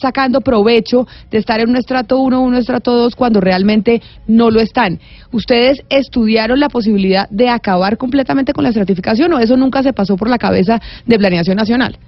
sacando 0.00 0.40
provecho 0.40 1.06
de 1.30 1.38
estar 1.38 1.60
en 1.60 1.70
un 1.70 1.76
estrato 1.76 2.18
1 2.18 2.38
o 2.38 2.42
un 2.42 2.54
estrato 2.54 2.92
2 2.92 3.16
cuando 3.16 3.40
realmente 3.40 4.00
no 4.26 4.50
lo 4.50 4.60
están. 4.60 4.98
¿Ustedes 5.30 5.84
estudiaron 5.88 6.60
la 6.60 6.68
posibilidad 6.68 7.28
de 7.30 7.48
acabar 7.48 7.96
completamente 7.96 8.52
con 8.52 8.64
la 8.64 8.70
estratificación 8.70 9.32
o 9.32 9.38
eso 9.38 9.56
nunca 9.56 9.82
se 9.82 9.92
pasó 9.92 10.16
por 10.16 10.28
la 10.28 10.38
cabeza 10.38 10.80
de 11.06 11.18
Planeación 11.18 11.56
Nacional? 11.56 11.98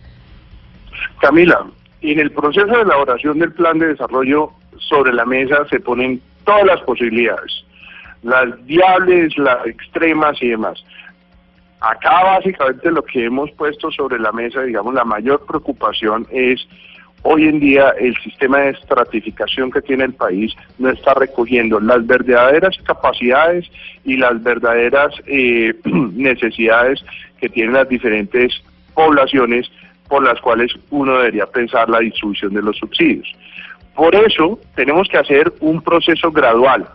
Camila, 1.21 1.67
en 2.03 2.19
el 2.19 2.31
proceso 2.33 2.67
de 2.67 2.83
elaboración 2.83 3.39
del 3.39 3.53
plan 3.53 3.79
de 3.79 3.89
desarrollo 3.89 4.51
sobre 4.79 5.13
la 5.13 5.25
mesa 5.25 5.67
se 5.71 5.81
ponen 5.81 6.21
todas 6.45 6.65
las 6.67 6.81
posibilidades, 6.83 7.65
las 8.23 8.65
viables, 8.67 9.37
las 9.39 9.67
extremas 9.67 10.37
y 10.43 10.49
demás. 10.49 10.85
Acá 11.81 12.25
básicamente 12.25 12.91
lo 12.91 13.03
que 13.03 13.25
hemos 13.25 13.51
puesto 13.53 13.91
sobre 13.91 14.19
la 14.19 14.33
mesa, 14.33 14.63
digamos, 14.63 14.95
la 14.95 15.05
mayor 15.05 15.45
preocupación 15.47 16.27
es 16.31 16.67
Hoy 17.27 17.49
en 17.49 17.59
día 17.59 17.95
el 17.99 18.15
sistema 18.19 18.59
de 18.59 18.71
estratificación 18.73 19.71
que 19.71 19.81
tiene 19.81 20.05
el 20.05 20.13
país 20.13 20.55
no 20.79 20.91
está 20.91 21.15
recogiendo 21.15 21.81
las 21.81 22.07
verdaderas 22.07 22.77
capacidades 22.85 23.67
y 24.05 24.19
las 24.19 24.43
verdaderas 24.43 25.15
eh, 25.27 25.73
necesidades 25.85 27.03
que 27.41 27.49
tienen 27.49 27.73
las 27.73 27.89
diferentes 27.89 28.53
poblaciones 28.93 29.71
por 30.07 30.23
las 30.23 30.39
cuales 30.43 30.71
uno 30.91 31.17
debería 31.17 31.47
pensar 31.47 31.89
la 31.89 32.01
distribución 32.01 32.53
de 32.53 32.61
los 32.61 32.77
subsidios. 32.77 33.35
Por 33.95 34.15
eso 34.15 34.61
tenemos 34.75 35.09
que 35.09 35.17
hacer 35.17 35.51
un 35.61 35.81
proceso 35.81 36.31
gradual. 36.31 36.87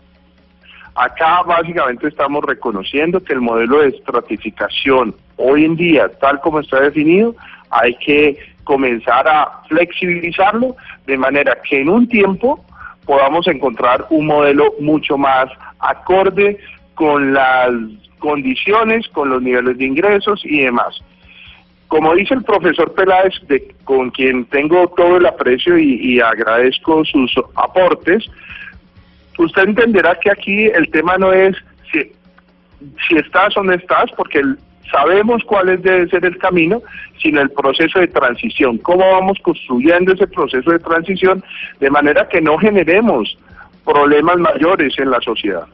Acá 0.94 1.42
básicamente 1.42 2.08
estamos 2.08 2.44
reconociendo 2.46 3.20
que 3.24 3.34
el 3.34 3.42
modelo 3.42 3.82
de 3.82 3.90
estratificación 3.90 5.16
hoy 5.38 5.66
en 5.66 5.76
día, 5.76 6.08
tal 6.20 6.40
como 6.42 6.60
está 6.60 6.82
definido, 6.82 7.36
hay 7.72 7.96
que 7.96 8.38
comenzar 8.70 9.28
a 9.28 9.64
flexibilizarlo 9.68 10.76
de 11.08 11.18
manera 11.18 11.58
que 11.68 11.82
en 11.82 11.90
un 11.90 12.08
tiempo 12.08 12.64
podamos 13.04 13.48
encontrar 13.48 14.06
un 14.12 14.28
modelo 14.28 14.76
mucho 14.80 15.18
más 15.18 15.48
acorde 15.80 16.60
con 16.94 17.34
las 17.34 17.72
condiciones, 18.20 19.08
con 19.08 19.32
los 19.32 19.42
niveles 19.42 19.76
de 19.80 19.86
ingresos 19.86 20.42
y 20.46 20.62
demás. 20.62 21.02
Como 21.88 22.14
dice 22.14 22.36
el 22.36 22.44
profesor 22.44 22.94
Peláez, 22.94 23.34
con 23.86 24.12
quien 24.12 24.46
tengo 24.46 24.88
todo 24.90 25.18
el 25.18 25.26
aprecio 25.26 25.76
y, 25.80 26.20
agradezco 26.20 27.04
sus 27.06 27.34
aportes, 27.56 28.24
usted 29.40 29.64
entenderá 29.64 30.14
que 30.20 30.30
aquí 30.30 30.66
el 30.66 30.92
tema 30.92 31.18
no 31.18 31.34
es 31.34 31.56
si, 31.92 32.12
si 33.08 33.16
estás 33.18 33.58
o 33.58 33.64
no 33.64 33.74
estás, 33.74 34.12
porque 34.16 34.38
el, 34.38 34.60
sabemos 34.92 35.44
cuál 35.46 35.82
debe 35.82 36.08
ser 36.10 36.26
el 36.26 36.38
camino, 36.38 36.82
sino 37.22 37.42
el 37.42 37.50
proceso 37.52 38.00
de 38.00 38.08
transición. 38.08 38.78
¿Cómo 38.80 39.10
vamos 39.12 39.38
construyendo 39.42 40.14
ese 40.14 40.28
proceso 40.28 40.72
de 40.72 40.80
transición 40.80 41.44
de 41.80 41.90
manera 41.90 42.28
que 42.28 42.42
no 42.42 42.58
generemos 42.58 43.38
problemas 43.86 44.38
mayores 44.38 44.94
en 44.98 45.12
la 45.12 45.22
sociedad? 45.22 45.66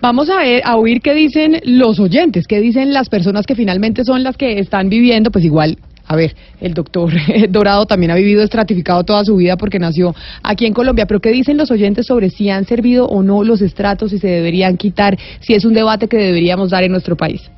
Vamos 0.00 0.28
a 0.30 0.38
ver, 0.38 0.62
oír 0.74 1.00
qué 1.00 1.14
dicen 1.14 1.60
los 1.64 2.00
oyentes, 2.00 2.48
qué 2.48 2.60
dicen 2.60 2.92
las 2.92 3.08
personas 3.08 3.46
que 3.46 3.54
finalmente 3.54 4.04
son 4.04 4.24
las 4.24 4.36
que 4.36 4.58
están 4.58 4.88
viviendo, 4.88 5.30
pues 5.30 5.44
igual 5.44 5.76
a 6.12 6.16
ver, 6.16 6.34
el 6.60 6.74
doctor 6.74 7.10
Dorado 7.48 7.86
también 7.86 8.10
ha 8.10 8.14
vivido 8.14 8.42
estratificado 8.42 9.02
toda 9.02 9.24
su 9.24 9.36
vida 9.36 9.56
porque 9.56 9.78
nació 9.78 10.14
aquí 10.42 10.66
en 10.66 10.74
Colombia, 10.74 11.06
pero 11.06 11.20
¿qué 11.20 11.32
dicen 11.32 11.56
los 11.56 11.70
oyentes 11.70 12.06
sobre 12.06 12.28
si 12.28 12.50
han 12.50 12.66
servido 12.66 13.06
o 13.06 13.22
no 13.22 13.42
los 13.42 13.62
estratos, 13.62 14.10
si 14.10 14.18
se 14.18 14.28
deberían 14.28 14.76
quitar, 14.76 15.18
si 15.40 15.54
es 15.54 15.64
un 15.64 15.72
debate 15.72 16.08
que 16.08 16.18
deberíamos 16.18 16.68
dar 16.68 16.84
en 16.84 16.92
nuestro 16.92 17.16
país? 17.16 17.50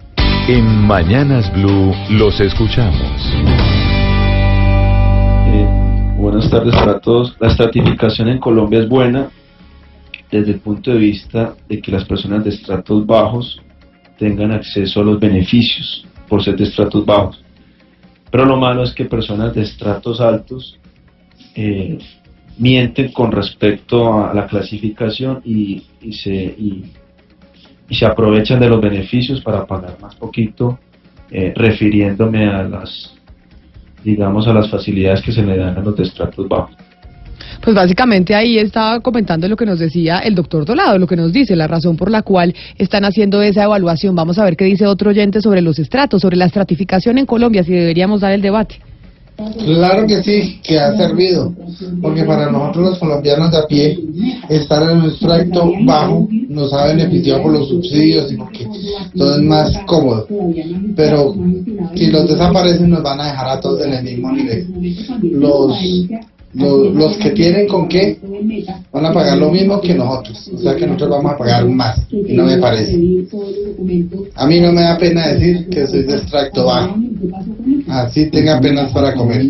En 0.46 0.64
Mañanas 0.86 1.52
Blue 1.52 1.92
los 2.10 2.38
escuchamos. 2.38 3.00
Eh, 5.48 5.66
buenas 6.16 6.48
tardes 6.48 6.76
para 6.76 7.00
todos. 7.00 7.34
La 7.40 7.48
estratificación 7.48 8.28
en 8.28 8.38
Colombia 8.38 8.78
es 8.78 8.88
buena 8.88 9.30
desde 10.30 10.52
el 10.52 10.60
punto 10.60 10.92
de 10.92 10.98
vista 10.98 11.54
de 11.68 11.80
que 11.80 11.90
las 11.90 12.04
personas 12.04 12.44
de 12.44 12.50
estratos 12.50 13.04
bajos 13.04 13.60
tengan 14.16 14.52
acceso 14.52 15.00
a 15.00 15.04
los 15.04 15.18
beneficios 15.18 16.06
por 16.28 16.40
ser 16.44 16.54
de 16.54 16.64
estratos 16.64 17.04
bajos. 17.04 17.43
Pero 18.34 18.46
lo 18.46 18.56
malo 18.56 18.82
es 18.82 18.92
que 18.92 19.04
personas 19.04 19.54
de 19.54 19.62
estratos 19.62 20.20
altos 20.20 20.76
eh, 21.54 21.98
mienten 22.58 23.12
con 23.12 23.30
respecto 23.30 24.24
a 24.24 24.34
la 24.34 24.48
clasificación 24.48 25.40
y, 25.44 25.84
se, 26.10 26.34
y, 26.34 26.90
se 27.90 28.04
aprovechan 28.04 28.58
de 28.58 28.68
los 28.68 28.80
beneficios 28.80 29.40
para 29.40 29.64
pagar 29.64 29.98
más 30.00 30.16
poquito, 30.16 30.80
eh, 31.30 31.52
refiriéndome 31.54 32.48
a 32.48 32.64
las, 32.64 33.14
digamos, 34.02 34.48
a 34.48 34.52
las 34.52 34.68
facilidades 34.68 35.22
que 35.22 35.30
se 35.30 35.44
le 35.44 35.56
dan 35.56 35.78
a 35.78 35.80
los 35.80 35.94
de 35.94 36.02
estratos 36.02 36.48
bajos. 36.48 36.74
Pues 37.64 37.74
básicamente 37.74 38.34
ahí 38.34 38.58
estaba 38.58 39.00
comentando 39.00 39.48
lo 39.48 39.56
que 39.56 39.64
nos 39.64 39.78
decía 39.78 40.18
el 40.18 40.34
doctor 40.34 40.66
Dolado, 40.66 40.98
lo 40.98 41.06
que 41.06 41.16
nos 41.16 41.32
dice, 41.32 41.56
la 41.56 41.66
razón 41.66 41.96
por 41.96 42.10
la 42.10 42.20
cual 42.20 42.54
están 42.76 43.06
haciendo 43.06 43.40
esa 43.40 43.64
evaluación. 43.64 44.14
Vamos 44.14 44.38
a 44.38 44.44
ver 44.44 44.54
qué 44.54 44.66
dice 44.66 44.86
otro 44.86 45.10
oyente 45.10 45.40
sobre 45.40 45.62
los 45.62 45.78
estratos, 45.78 46.20
sobre 46.20 46.36
la 46.36 46.44
estratificación 46.44 47.16
en 47.16 47.24
Colombia, 47.24 47.64
si 47.64 47.72
deberíamos 47.72 48.20
dar 48.20 48.32
el 48.32 48.42
debate. 48.42 48.80
Claro 49.64 50.06
que 50.06 50.22
sí, 50.22 50.60
que 50.62 50.78
ha 50.78 50.96
servido, 50.96 51.52
porque 52.00 52.22
para 52.22 52.52
nosotros 52.52 52.90
los 52.90 52.98
colombianos 52.98 53.50
de 53.50 53.56
a 53.56 53.66
pie, 53.66 53.98
estar 54.48 54.82
en 54.82 54.98
un 54.98 55.06
extracto 55.06 55.72
bajo 55.84 56.28
nos 56.48 56.72
ha 56.72 56.86
beneficiado 56.88 57.42
por 57.42 57.52
los 57.52 57.68
subsidios 57.68 58.30
y 58.30 58.36
porque 58.36 58.68
todo 59.16 59.36
es 59.36 59.42
más 59.42 59.76
cómodo. 59.86 60.28
Pero 60.94 61.34
si 61.94 62.10
los 62.12 62.28
desaparecen 62.28 62.90
nos 62.90 63.02
van 63.02 63.22
a 63.22 63.26
dejar 63.26 63.48
a 63.48 63.60
todos 63.60 63.84
en 63.84 63.94
el 63.94 64.04
mismo 64.04 64.30
nivel. 64.30 64.68
Los 65.22 65.72
los, 66.54 67.16
que 67.16 67.30
tienen 67.30 67.66
con 67.66 67.88
qué 67.88 68.18
van 68.92 69.06
a 69.06 69.12
pagar 69.12 69.38
lo 69.38 69.50
mismo 69.50 69.80
que 69.80 69.94
nosotros, 69.94 70.50
o 70.54 70.58
sea 70.58 70.76
que 70.76 70.86
nosotros 70.86 71.10
vamos 71.10 71.32
a 71.32 71.36
pagar 71.38 71.66
más, 71.68 72.00
y 72.10 72.32
no 72.34 72.44
me 72.44 72.58
parece. 72.58 72.94
A 74.36 74.46
mí 74.46 74.60
no 74.60 74.72
me 74.72 74.82
da 74.82 74.96
pena 74.98 75.28
decir 75.28 75.68
que 75.68 75.86
soy 75.86 76.04
de 76.04 76.14
extracto 76.14 76.66
bajo, 76.66 76.96
así 77.88 78.30
tenga 78.30 78.60
penas 78.60 78.92
para 78.92 79.14
comer. 79.14 79.44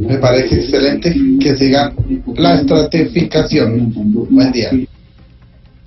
Me 0.00 0.18
parece 0.18 0.56
excelente 0.56 1.14
que 1.40 1.56
sigan 1.56 1.94
la 2.36 2.56
estratificación. 2.56 3.92
Buen 4.30 4.52
día. 4.52 4.70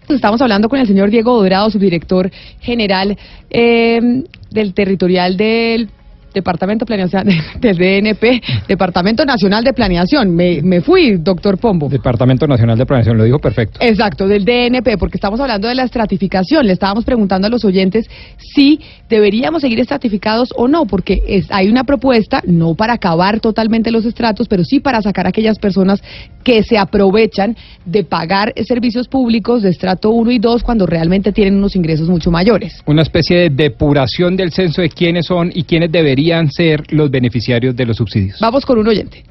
Estamos 0.07 0.39
hablando 0.41 0.69
con 0.69 0.79
el 0.79 0.87
señor 0.87 1.09
Diego 1.09 1.35
Dorado, 1.41 1.71
subdirector 1.71 2.31
general 2.59 3.17
eh, 3.49 4.23
del 4.51 4.73
territorial 4.73 5.35
del 5.35 5.89
Departamento 6.35 6.85
de 6.85 6.87
Planeación 6.87 7.27
del 7.59 7.77
DNP, 7.77 8.41
Departamento 8.67 9.25
Nacional 9.25 9.63
de 9.63 9.73
Planeación. 9.73 10.35
Me, 10.35 10.61
me 10.61 10.81
fui, 10.81 11.15
doctor 11.15 11.57
Pombo. 11.57 11.89
Departamento 11.89 12.45
Nacional 12.45 12.77
de 12.77 12.85
Planeación, 12.85 13.17
lo 13.17 13.23
dijo 13.23 13.39
perfecto. 13.39 13.79
Exacto, 13.81 14.27
del 14.27 14.43
DNP, 14.43 14.97
porque 14.99 15.17
estamos 15.17 15.39
hablando 15.39 15.67
de 15.67 15.75
la 15.75 15.83
estratificación. 15.83 16.67
Le 16.67 16.73
estábamos 16.73 17.05
preguntando 17.05 17.47
a 17.47 17.49
los 17.49 17.63
oyentes 17.63 18.07
si 18.37 18.81
deberíamos 19.09 19.61
seguir 19.61 19.79
estratificados 19.79 20.49
o 20.55 20.67
no, 20.67 20.85
porque 20.85 21.23
es, 21.25 21.47
hay 21.49 21.69
una 21.69 21.85
propuesta, 21.85 22.41
no 22.45 22.75
para 22.75 22.93
acabar 22.93 23.39
totalmente 23.39 23.91
los 23.91 24.05
estratos, 24.05 24.47
pero 24.47 24.63
sí 24.65 24.79
para 24.81 25.01
sacar 25.01 25.25
a 25.25 25.29
aquellas 25.29 25.57
personas 25.57 26.03
que 26.43 26.63
se 26.63 26.77
aprovechan 26.77 27.55
de 27.85 28.03
pagar 28.03 28.53
servicios 28.67 29.07
públicos 29.07 29.63
de 29.63 29.69
estrato 29.69 30.09
1 30.09 30.31
y 30.31 30.39
2 30.39 30.63
cuando 30.63 30.85
realmente 30.85 31.31
tienen 31.31 31.55
unos 31.55 31.75
ingresos 31.75 32.09
mucho 32.09 32.29
mayores. 32.29 32.83
Una 32.85 33.01
especie 33.01 33.37
de 33.37 33.49
depuración 33.49 34.35
del 34.35 34.51
censo 34.51 34.81
de 34.81 34.89
quiénes 34.89 35.25
son 35.25 35.51
y 35.53 35.63
quiénes 35.63 35.91
deberían 35.91 36.24
ser 36.51 36.91
los 36.91 37.09
beneficiarios 37.09 37.75
de 37.75 37.85
los 37.85 37.97
subsidios. 37.97 38.39
Vamos 38.39 38.65
con 38.65 38.77
un 38.77 38.87
oyente. 38.87 39.23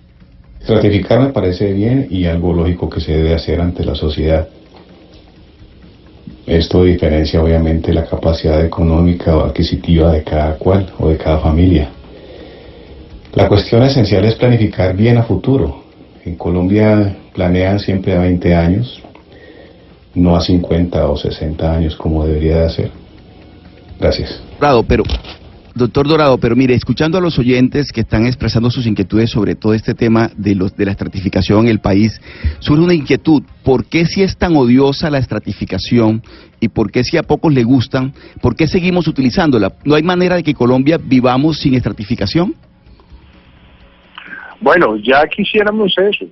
Estratificar 0.61 1.21
me 1.21 1.29
parece 1.29 1.73
bien 1.73 2.07
y 2.11 2.25
algo 2.25 2.53
lógico 2.53 2.89
que 2.89 3.01
se 3.01 3.13
debe 3.13 3.35
hacer 3.35 3.61
ante 3.61 3.85
la 3.85 3.95
sociedad. 3.95 4.49
Esto 6.47 6.85
diferencia 6.85 7.43
obviamente 7.43 7.93
la 7.93 8.05
capacidad 8.05 8.65
económica 8.65 9.37
o 9.37 9.45
adquisitiva 9.45 10.13
de 10.13 10.23
cada 10.23 10.57
cual 10.57 10.93
o 10.99 11.09
de 11.09 11.17
cada 11.17 11.39
familia. 11.39 11.91
La 13.35 13.49
cuestión 13.49 13.83
esencial 13.83 14.25
es 14.25 14.37
planificar 14.37 14.97
bien 14.97 15.19
a 15.19 15.25
futuro, 15.25 15.85
en 16.25 16.37
Colombia 16.37 17.17
planean 17.35 17.79
siempre 17.79 18.15
a 18.15 18.21
20 18.21 18.55
años, 18.55 19.03
no 20.15 20.37
a 20.37 20.41
50 20.41 21.09
o 21.09 21.17
60 21.17 21.73
años 21.73 21.97
como 21.97 22.25
debería 22.25 22.63
de 22.63 22.71
ser. 22.71 22.91
Gracias. 23.99 24.41
Dorado, 24.59 24.83
pero, 24.83 25.05
doctor 25.75 26.07
Dorado, 26.07 26.39
pero 26.39 26.55
mire, 26.55 26.75
escuchando 26.75 27.19
a 27.19 27.21
los 27.21 27.39
oyentes 27.39 27.91
que 27.93 28.03
están 28.03 28.27
expresando 28.27 28.71
sus 28.71 28.87
inquietudes 28.87 29.31
sobre 29.31 29.57
todo 29.57 29.75
este 29.75 29.95
tema 29.95 30.31
de, 30.37 30.55
los, 30.55 30.77
de 30.77 30.85
la 30.85 30.93
estratificación 30.93 31.65
en 31.65 31.69
el 31.69 31.81
país, 31.81 32.21
surge 32.61 32.83
una 32.83 32.95
inquietud. 32.95 33.43
¿Por 33.65 33.87
qué 33.87 34.07
si 34.07 34.23
es 34.23 34.37
tan 34.37 34.57
odiosa 34.57 35.11
la 35.11 35.19
estratificación 35.19 36.23
y 36.61 36.69
por 36.69 36.93
qué 36.93 37.03
si 37.03 37.17
a 37.17 37.23
pocos 37.23 37.53
le 37.53 37.65
gustan, 37.65 38.13
por 38.41 38.55
qué 38.55 38.67
seguimos 38.69 39.09
utilizándola? 39.09 39.73
¿No 39.85 39.97
hay 39.97 40.03
manera 40.03 40.37
de 40.37 40.45
que 40.45 40.55
Colombia 40.55 40.99
vivamos 41.03 41.59
sin 41.59 41.75
estratificación? 41.75 42.55
Bueno, 44.61 44.97
ya 44.97 45.27
quisiéramos 45.27 45.93
eso, 45.99 46.27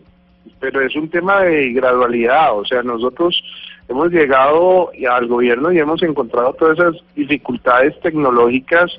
pero 0.61 0.81
es 0.81 0.95
un 0.95 1.09
tema 1.09 1.43
de 1.43 1.73
gradualidad, 1.73 2.57
o 2.57 2.65
sea, 2.65 2.83
nosotros 2.83 3.43
hemos 3.89 4.11
llegado 4.11 4.91
al 5.11 5.27
gobierno 5.27 5.73
y 5.73 5.79
hemos 5.79 6.03
encontrado 6.03 6.55
todas 6.55 6.79
esas 6.79 6.95
dificultades 7.15 7.99
tecnológicas 8.01 8.91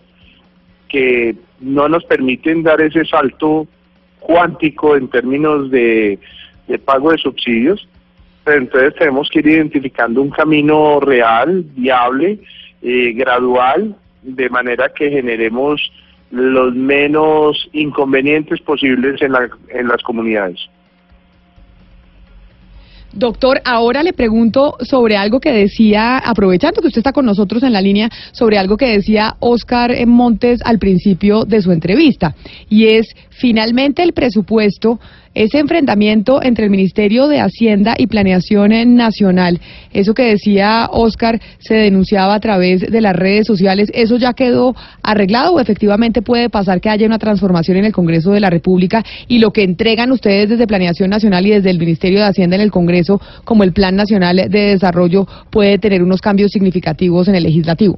que 0.93 1.35
no 1.59 1.89
nos 1.89 2.05
permiten 2.05 2.61
dar 2.61 2.79
ese 2.79 3.03
salto 3.03 3.67
cuántico 4.19 4.95
en 4.95 5.07
términos 5.07 5.71
de, 5.71 6.19
pago 6.85 7.11
de 7.11 7.17
subsidios, 7.17 7.87
pero 8.43 8.59
entonces 8.59 8.93
tenemos 8.95 9.27
que 9.29 9.39
ir 9.39 9.47
identificando 9.47 10.21
un 10.21 10.29
camino 10.29 10.99
real, 10.99 11.65
viable, 11.75 12.39
eh, 12.83 13.11
gradual, 13.13 13.95
de 14.21 14.49
manera 14.49 14.89
que 14.89 15.09
generemos 15.09 15.91
los 16.29 16.75
menos 16.75 17.67
inconvenientes 17.73 18.61
posibles 18.61 19.19
en, 19.23 19.31
la, 19.31 19.49
en 19.69 19.87
las 19.87 20.03
comunidades. 20.03 20.69
Doctor, 23.13 23.61
ahora 23.63 24.01
le 24.01 24.11
pregunto 24.11 24.75
sobre 24.81 25.17
algo 25.17 25.39
que 25.39 25.51
decía, 25.51 26.17
aprovechando 26.17 26.81
que 26.81 26.87
usted 26.87 26.99
está 26.99 27.13
con 27.13 27.25
nosotros 27.25 27.61
en 27.61 27.71
la 27.71 27.79
línea, 27.79 28.09
sobre 28.31 28.57
algo 28.57 28.75
que 28.75 28.87
decía 28.87 29.35
Oscar 29.39 29.93
Montes 30.07 30.61
al 30.65 30.79
principio 30.79 31.45
de 31.45 31.61
su 31.61 31.71
entrevista, 31.71 32.35
y 32.69 32.87
es, 32.87 33.07
finalmente 33.37 34.03
el 34.03 34.13
presupuesto 34.13 34.99
ese 35.35 35.57
enfrentamiento 35.57 36.43
entre 36.43 36.65
el 36.65 36.71
Ministerio 36.71 37.27
de 37.27 37.39
Hacienda 37.39 37.95
y 37.97 38.07
Planeación 38.07 38.95
Nacional, 38.95 39.59
eso 39.91 40.13
que 40.13 40.23
decía 40.23 40.87
Oscar, 40.91 41.41
se 41.57 41.73
denunciaba 41.73 42.35
a 42.35 42.39
través 42.39 42.81
de 42.81 43.01
las 43.01 43.15
redes 43.15 43.47
sociales, 43.47 43.89
¿eso 43.95 44.17
ya 44.17 44.33
quedó 44.33 44.75
arreglado 45.01 45.53
o 45.53 45.59
efectivamente 45.59 46.21
puede 46.21 46.49
pasar 46.49 46.81
que 46.81 46.89
haya 46.89 47.07
una 47.07 47.17
transformación 47.17 47.77
en 47.77 47.85
el 47.85 47.93
Congreso 47.93 48.31
de 48.31 48.41
la 48.41 48.51
República 48.51 49.03
y 49.27 49.39
lo 49.39 49.51
que 49.51 49.63
entregan 49.63 50.11
ustedes 50.11 50.49
desde 50.49 50.67
Planeación 50.67 51.09
Nacional 51.09 51.45
y 51.47 51.51
desde 51.51 51.71
el 51.71 51.79
Ministerio 51.79 52.19
de 52.19 52.25
Hacienda 52.25 52.55
en 52.55 52.61
el 52.61 52.71
Congreso 52.71 53.19
como 53.43 53.63
el 53.63 53.73
Plan 53.73 53.95
Nacional 53.95 54.35
de 54.35 54.59
Desarrollo 54.59 55.27
puede 55.49 55.79
tener 55.79 56.03
unos 56.03 56.21
cambios 56.21 56.51
significativos 56.51 57.27
en 57.27 57.35
el 57.35 57.43
legislativo? 57.43 57.97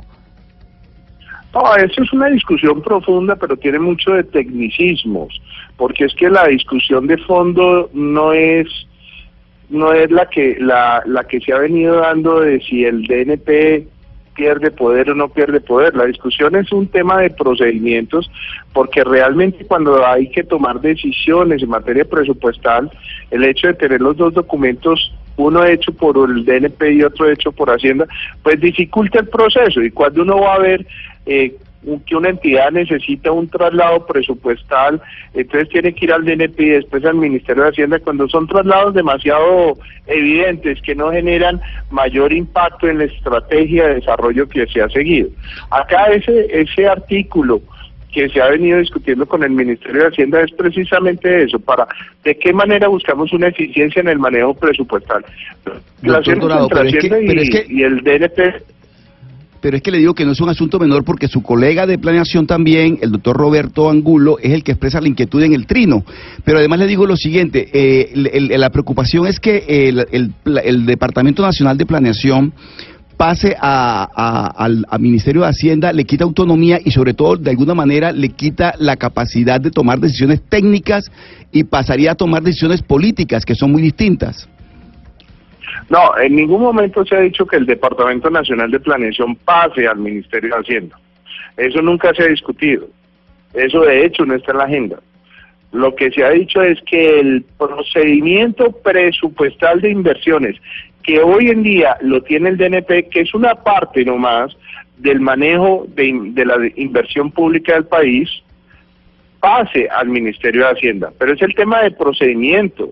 No, 1.55 1.73
eso 1.77 2.03
es 2.03 2.11
una 2.11 2.27
discusión 2.27 2.81
profunda, 2.81 3.37
pero 3.37 3.55
tiene 3.55 3.79
mucho 3.79 4.11
de 4.11 4.25
tecnicismos, 4.25 5.41
porque 5.77 6.03
es 6.03 6.13
que 6.13 6.29
la 6.29 6.47
discusión 6.47 7.07
de 7.07 7.17
fondo 7.17 7.89
no 7.93 8.33
es 8.33 8.67
no 9.69 9.93
es 9.93 10.11
la 10.11 10.29
que 10.29 10.57
la, 10.59 11.01
la 11.05 11.23
que 11.23 11.39
se 11.39 11.53
ha 11.53 11.59
venido 11.59 11.95
dando 11.95 12.41
de 12.41 12.59
si 12.59 12.83
el 12.83 13.03
DNP 13.03 13.87
pierde 14.35 14.69
poder 14.69 15.09
o 15.09 15.15
no 15.15 15.29
pierde 15.29 15.61
poder. 15.61 15.95
La 15.95 16.05
discusión 16.05 16.55
es 16.57 16.71
un 16.73 16.87
tema 16.87 17.21
de 17.21 17.29
procedimientos, 17.29 18.29
porque 18.73 19.05
realmente 19.05 19.65
cuando 19.65 20.05
hay 20.05 20.29
que 20.29 20.43
tomar 20.43 20.81
decisiones 20.81 21.63
en 21.63 21.69
materia 21.69 22.03
presupuestal, 22.03 22.91
el 23.31 23.45
hecho 23.45 23.67
de 23.67 23.75
tener 23.75 24.01
los 24.01 24.17
dos 24.17 24.33
documentos 24.33 25.13
uno 25.37 25.65
hecho 25.65 25.91
por 25.93 26.17
el 26.29 26.45
DNP 26.45 26.93
y 26.93 27.03
otro 27.03 27.29
hecho 27.29 27.51
por 27.51 27.69
Hacienda, 27.69 28.05
pues 28.43 28.59
dificulta 28.59 29.19
el 29.19 29.27
proceso. 29.27 29.81
Y 29.81 29.91
cuando 29.91 30.21
uno 30.21 30.39
va 30.39 30.55
a 30.55 30.59
ver 30.59 30.85
eh, 31.25 31.55
que 32.05 32.15
una 32.15 32.29
entidad 32.29 32.71
necesita 32.71 33.31
un 33.31 33.47
traslado 33.47 34.05
presupuestal, 34.05 35.01
entonces 35.33 35.69
tiene 35.69 35.93
que 35.93 36.05
ir 36.05 36.13
al 36.13 36.25
DNP 36.25 36.59
y 36.59 36.69
después 36.69 37.05
al 37.05 37.15
Ministerio 37.15 37.63
de 37.63 37.69
Hacienda 37.69 37.99
cuando 37.99 38.27
son 38.27 38.47
traslados 38.47 38.93
demasiado 38.93 39.77
evidentes 40.07 40.81
que 40.81 40.95
no 40.95 41.11
generan 41.11 41.61
mayor 41.91 42.33
impacto 42.33 42.87
en 42.87 42.99
la 42.99 43.05
estrategia 43.05 43.87
de 43.87 43.95
desarrollo 43.95 44.47
que 44.47 44.65
se 44.67 44.81
ha 44.81 44.89
seguido. 44.89 45.29
Acá 45.69 46.05
ese, 46.05 46.47
ese 46.49 46.87
artículo 46.87 47.61
que 48.11 48.29
se 48.29 48.41
ha 48.41 48.47
venido 48.47 48.79
discutiendo 48.79 49.25
con 49.25 49.43
el 49.43 49.51
Ministerio 49.51 50.03
de 50.03 50.07
Hacienda 50.07 50.41
es 50.41 50.51
precisamente 50.53 51.43
eso, 51.43 51.59
para 51.59 51.85
de 52.23 52.35
qué 52.37 52.53
manera 52.53 52.87
buscamos 52.87 53.31
una 53.33 53.49
eficiencia 53.49 53.99
en 53.99 54.07
el 54.07 54.19
manejo 54.19 54.53
presupuestal. 54.53 55.23
Doctor 56.01 56.39
Dorado, 56.39 56.69
pero 56.69 56.83
es 56.83 56.95
que, 56.95 57.09
pero 57.09 57.41
es 57.41 57.49
que, 57.49 57.65
y 57.67 57.83
el 57.83 58.01
DNP 58.01 58.63
pero 59.65 59.77
es 59.77 59.81
que 59.81 59.89
le 59.89 59.97
digo 59.97 60.13
que 60.13 60.25
no 60.25 60.33
es 60.33 60.41
un 60.41 60.49
asunto 60.49 60.77
menor 60.77 61.03
porque 61.03 61.27
su 61.27 61.41
colega 61.41 61.87
de 61.87 61.97
planeación 61.97 62.45
también, 62.45 62.99
el 63.01 63.11
doctor 63.11 63.35
Roberto 63.35 63.89
Angulo, 63.89 64.37
es 64.39 64.51
el 64.51 64.63
que 64.63 64.73
expresa 64.73 65.01
la 65.01 65.07
inquietud 65.07 65.41
en 65.41 65.55
el 65.55 65.65
trino. 65.65 66.05
Pero 66.43 66.59
además 66.59 66.77
le 66.77 66.85
digo 66.85 67.07
lo 67.07 67.17
siguiente, 67.17 67.71
eh, 67.73 68.11
la 68.59 68.69
preocupación 68.69 69.25
es 69.25 69.39
que 69.39 69.89
el, 69.89 70.85
Departamento 70.85 71.41
Nacional 71.41 71.79
de 71.79 71.87
Planeación 71.87 72.53
pase 73.17 73.55
al, 73.59 74.85
Ministerio 74.99 75.41
de 75.41 75.47
Hacienda, 75.47 75.93
le 75.93 76.03
quita 76.03 76.25
autonomía 76.25 76.79
y 76.85 76.91
sobre 76.91 77.15
todo 77.15 77.35
de 77.35 77.49
alguna 77.49 77.73
manera 77.73 78.11
le 78.11 78.29
quita 78.29 78.75
la 78.77 78.97
capacidad 78.97 79.59
de 79.59 79.71
tomar 79.71 79.99
decisiones 79.99 80.43
técnicas 80.47 81.09
y 81.51 81.63
pasaría 81.63 82.11
a 82.11 82.15
tomar 82.15 82.43
decisiones 82.43 82.83
políticas 82.83 83.43
que 83.43 83.55
son 83.55 83.71
muy 83.71 83.81
distintas. 83.81 84.47
No, 85.89 86.17
en 86.17 86.35
ningún 86.35 86.61
momento 86.61 87.05
se 87.05 87.15
ha 87.15 87.19
dicho 87.19 87.45
que 87.45 87.57
el 87.57 87.65
Departamento 87.65 88.29
Nacional 88.29 88.71
de 88.71 88.79
Planeación 88.79 89.35
pase 89.35 89.87
al 89.87 89.97
Ministerio 89.97 90.55
de 90.55 90.61
Hacienda. 90.61 90.99
Eso 91.57 91.81
nunca 91.81 92.13
se 92.13 92.23
ha 92.23 92.27
discutido. 92.27 92.87
Eso 93.53 93.81
de 93.81 94.05
hecho 94.05 94.25
no 94.25 94.35
está 94.35 94.51
en 94.51 94.57
la 94.57 94.63
agenda. 94.65 94.99
Lo 95.71 95.95
que 95.95 96.11
se 96.11 96.23
ha 96.23 96.29
dicho 96.29 96.61
es 96.61 96.81
que 96.83 97.19
el 97.19 97.45
procedimiento 97.57 98.71
presupuestal 98.71 99.81
de 99.81 99.91
inversiones, 99.91 100.55
que 101.03 101.19
hoy 101.19 101.49
en 101.49 101.63
día 101.63 101.97
lo 102.01 102.21
tiene 102.23 102.49
el 102.49 102.57
DNP, 102.57 103.09
que 103.09 103.21
es 103.21 103.33
una 103.33 103.55
parte 103.55 104.03
nomás 104.03 104.55
del 104.97 105.19
manejo 105.19 105.85
de, 105.89 106.17
de 106.31 106.45
la 106.45 106.55
inversión 106.75 107.29
pública 107.29 107.73
del 107.73 107.85
país, 107.85 108.29
pase 109.39 109.87
al 109.89 110.07
Ministerio 110.07 110.65
de 110.65 110.71
Hacienda. 110.71 111.11
Pero 111.19 111.33
es 111.33 111.41
el 111.41 111.53
tema 111.53 111.81
de 111.83 111.91
procedimiento. 111.91 112.91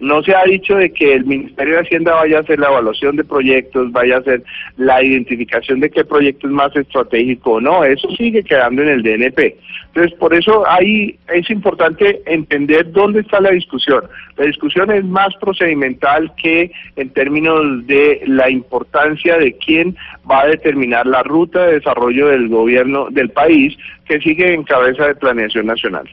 No 0.00 0.22
se 0.22 0.34
ha 0.34 0.42
dicho 0.44 0.76
de 0.76 0.90
que 0.90 1.12
el 1.12 1.26
Ministerio 1.26 1.74
de 1.74 1.80
Hacienda 1.80 2.14
vaya 2.14 2.38
a 2.38 2.40
hacer 2.40 2.58
la 2.58 2.68
evaluación 2.68 3.16
de 3.16 3.24
proyectos, 3.24 3.92
vaya 3.92 4.16
a 4.16 4.20
hacer 4.20 4.42
la 4.78 5.02
identificación 5.02 5.80
de 5.80 5.90
qué 5.90 6.04
proyecto 6.06 6.46
es 6.46 6.52
más 6.54 6.74
estratégico 6.74 7.52
o 7.52 7.60
no, 7.60 7.84
eso 7.84 8.08
sigue 8.16 8.42
quedando 8.42 8.82
en 8.82 8.88
el 8.88 9.02
DNP. 9.02 9.58
Entonces, 9.88 10.18
por 10.18 10.32
eso 10.32 10.66
ahí 10.66 11.18
es 11.28 11.50
importante 11.50 12.22
entender 12.24 12.90
dónde 12.92 13.20
está 13.20 13.40
la 13.40 13.50
discusión. 13.50 14.04
La 14.36 14.46
discusión 14.46 14.90
es 14.90 15.04
más 15.04 15.34
procedimental 15.36 16.32
que 16.40 16.70
en 16.96 17.10
términos 17.10 17.86
de 17.86 18.22
la 18.26 18.48
importancia 18.48 19.36
de 19.36 19.52
quién 19.58 19.96
va 20.30 20.42
a 20.42 20.46
determinar 20.46 21.06
la 21.06 21.22
ruta 21.24 21.66
de 21.66 21.74
desarrollo 21.74 22.28
del 22.28 22.48
gobierno 22.48 23.08
del 23.10 23.28
país 23.30 23.76
que 24.06 24.20
sigue 24.20 24.54
en 24.54 24.62
cabeza 24.62 25.08
de 25.08 25.14
planeación 25.14 25.66
nacional. 25.66 26.08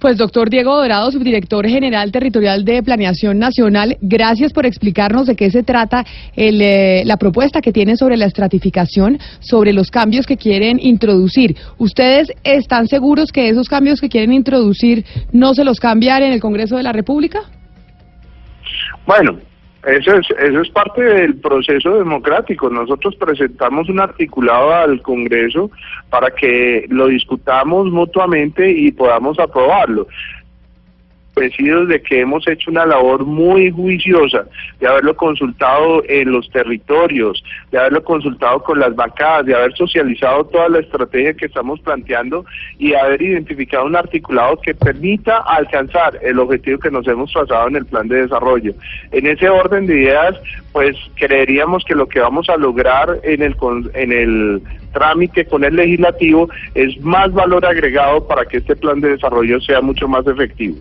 Pues 0.00 0.16
doctor 0.16 0.48
Diego 0.48 0.74
Dorado, 0.76 1.10
subdirector 1.10 1.68
general 1.68 2.10
territorial 2.10 2.64
de 2.64 2.82
Planeación 2.82 3.38
Nacional, 3.38 3.98
gracias 4.00 4.50
por 4.50 4.64
explicarnos 4.64 5.26
de 5.26 5.36
qué 5.36 5.50
se 5.50 5.62
trata 5.62 6.06
eh, 6.34 7.02
la 7.04 7.18
propuesta 7.18 7.60
que 7.60 7.70
tienen 7.70 7.98
sobre 7.98 8.16
la 8.16 8.24
estratificación, 8.24 9.18
sobre 9.40 9.74
los 9.74 9.90
cambios 9.90 10.26
que 10.26 10.38
quieren 10.38 10.78
introducir. 10.80 11.54
¿Ustedes 11.76 12.32
están 12.44 12.88
seguros 12.88 13.30
que 13.30 13.50
esos 13.50 13.68
cambios 13.68 14.00
que 14.00 14.08
quieren 14.08 14.32
introducir 14.32 15.04
no 15.32 15.52
se 15.52 15.64
los 15.64 15.78
cambian 15.78 16.22
en 16.22 16.32
el 16.32 16.40
Congreso 16.40 16.78
de 16.78 16.82
la 16.82 16.92
República? 16.92 17.40
Bueno, 19.06 19.38
eso 19.86 20.14
es, 20.14 20.26
eso 20.38 20.60
es 20.60 20.68
parte 20.70 21.02
del 21.02 21.36
proceso 21.36 21.96
democrático. 21.96 22.68
Nosotros 22.68 23.16
presentamos 23.16 23.88
un 23.88 24.00
articulado 24.00 24.74
al 24.74 25.00
Congreso 25.00 25.70
para 26.10 26.30
que 26.30 26.86
lo 26.88 27.06
discutamos 27.06 27.90
mutuamente 27.90 28.70
y 28.70 28.92
podamos 28.92 29.38
aprobarlo 29.38 30.06
de 31.34 32.02
que 32.02 32.20
hemos 32.20 32.46
hecho 32.46 32.70
una 32.70 32.84
labor 32.84 33.24
muy 33.24 33.70
juiciosa, 33.70 34.44
de 34.78 34.86
haberlo 34.86 35.16
consultado 35.16 36.02
en 36.06 36.32
los 36.32 36.50
territorios, 36.50 37.42
de 37.70 37.78
haberlo 37.78 38.04
consultado 38.04 38.62
con 38.62 38.78
las 38.78 38.94
bancadas, 38.94 39.46
de 39.46 39.54
haber 39.54 39.72
socializado 39.74 40.44
toda 40.44 40.68
la 40.68 40.80
estrategia 40.80 41.32
que 41.32 41.46
estamos 41.46 41.80
planteando 41.80 42.44
y 42.78 42.92
haber 42.94 43.22
identificado 43.22 43.86
un 43.86 43.96
articulado 43.96 44.60
que 44.60 44.74
permita 44.74 45.38
alcanzar 45.38 46.18
el 46.22 46.38
objetivo 46.38 46.78
que 46.78 46.90
nos 46.90 47.06
hemos 47.08 47.32
trazado 47.32 47.68
en 47.68 47.76
el 47.76 47.86
plan 47.86 48.06
de 48.08 48.22
desarrollo. 48.22 48.74
En 49.10 49.26
ese 49.26 49.48
orden 49.48 49.86
de 49.86 50.02
ideas, 50.02 50.36
pues 50.72 50.96
creeríamos 51.14 51.84
que 51.84 51.94
lo 51.94 52.06
que 52.06 52.20
vamos 52.20 52.50
a 52.50 52.56
lograr 52.56 53.18
en 53.22 53.42
el, 53.42 53.56
en 53.94 54.12
el 54.12 54.62
trámite 54.92 55.44
con 55.46 55.64
el 55.64 55.76
legislativo 55.76 56.48
es 56.74 57.00
más 57.00 57.32
valor 57.32 57.64
agregado 57.64 58.26
para 58.26 58.44
que 58.44 58.58
este 58.58 58.76
plan 58.76 59.00
de 59.00 59.10
desarrollo 59.10 59.60
sea 59.60 59.80
mucho 59.80 60.06
más 60.08 60.26
efectivo. 60.26 60.76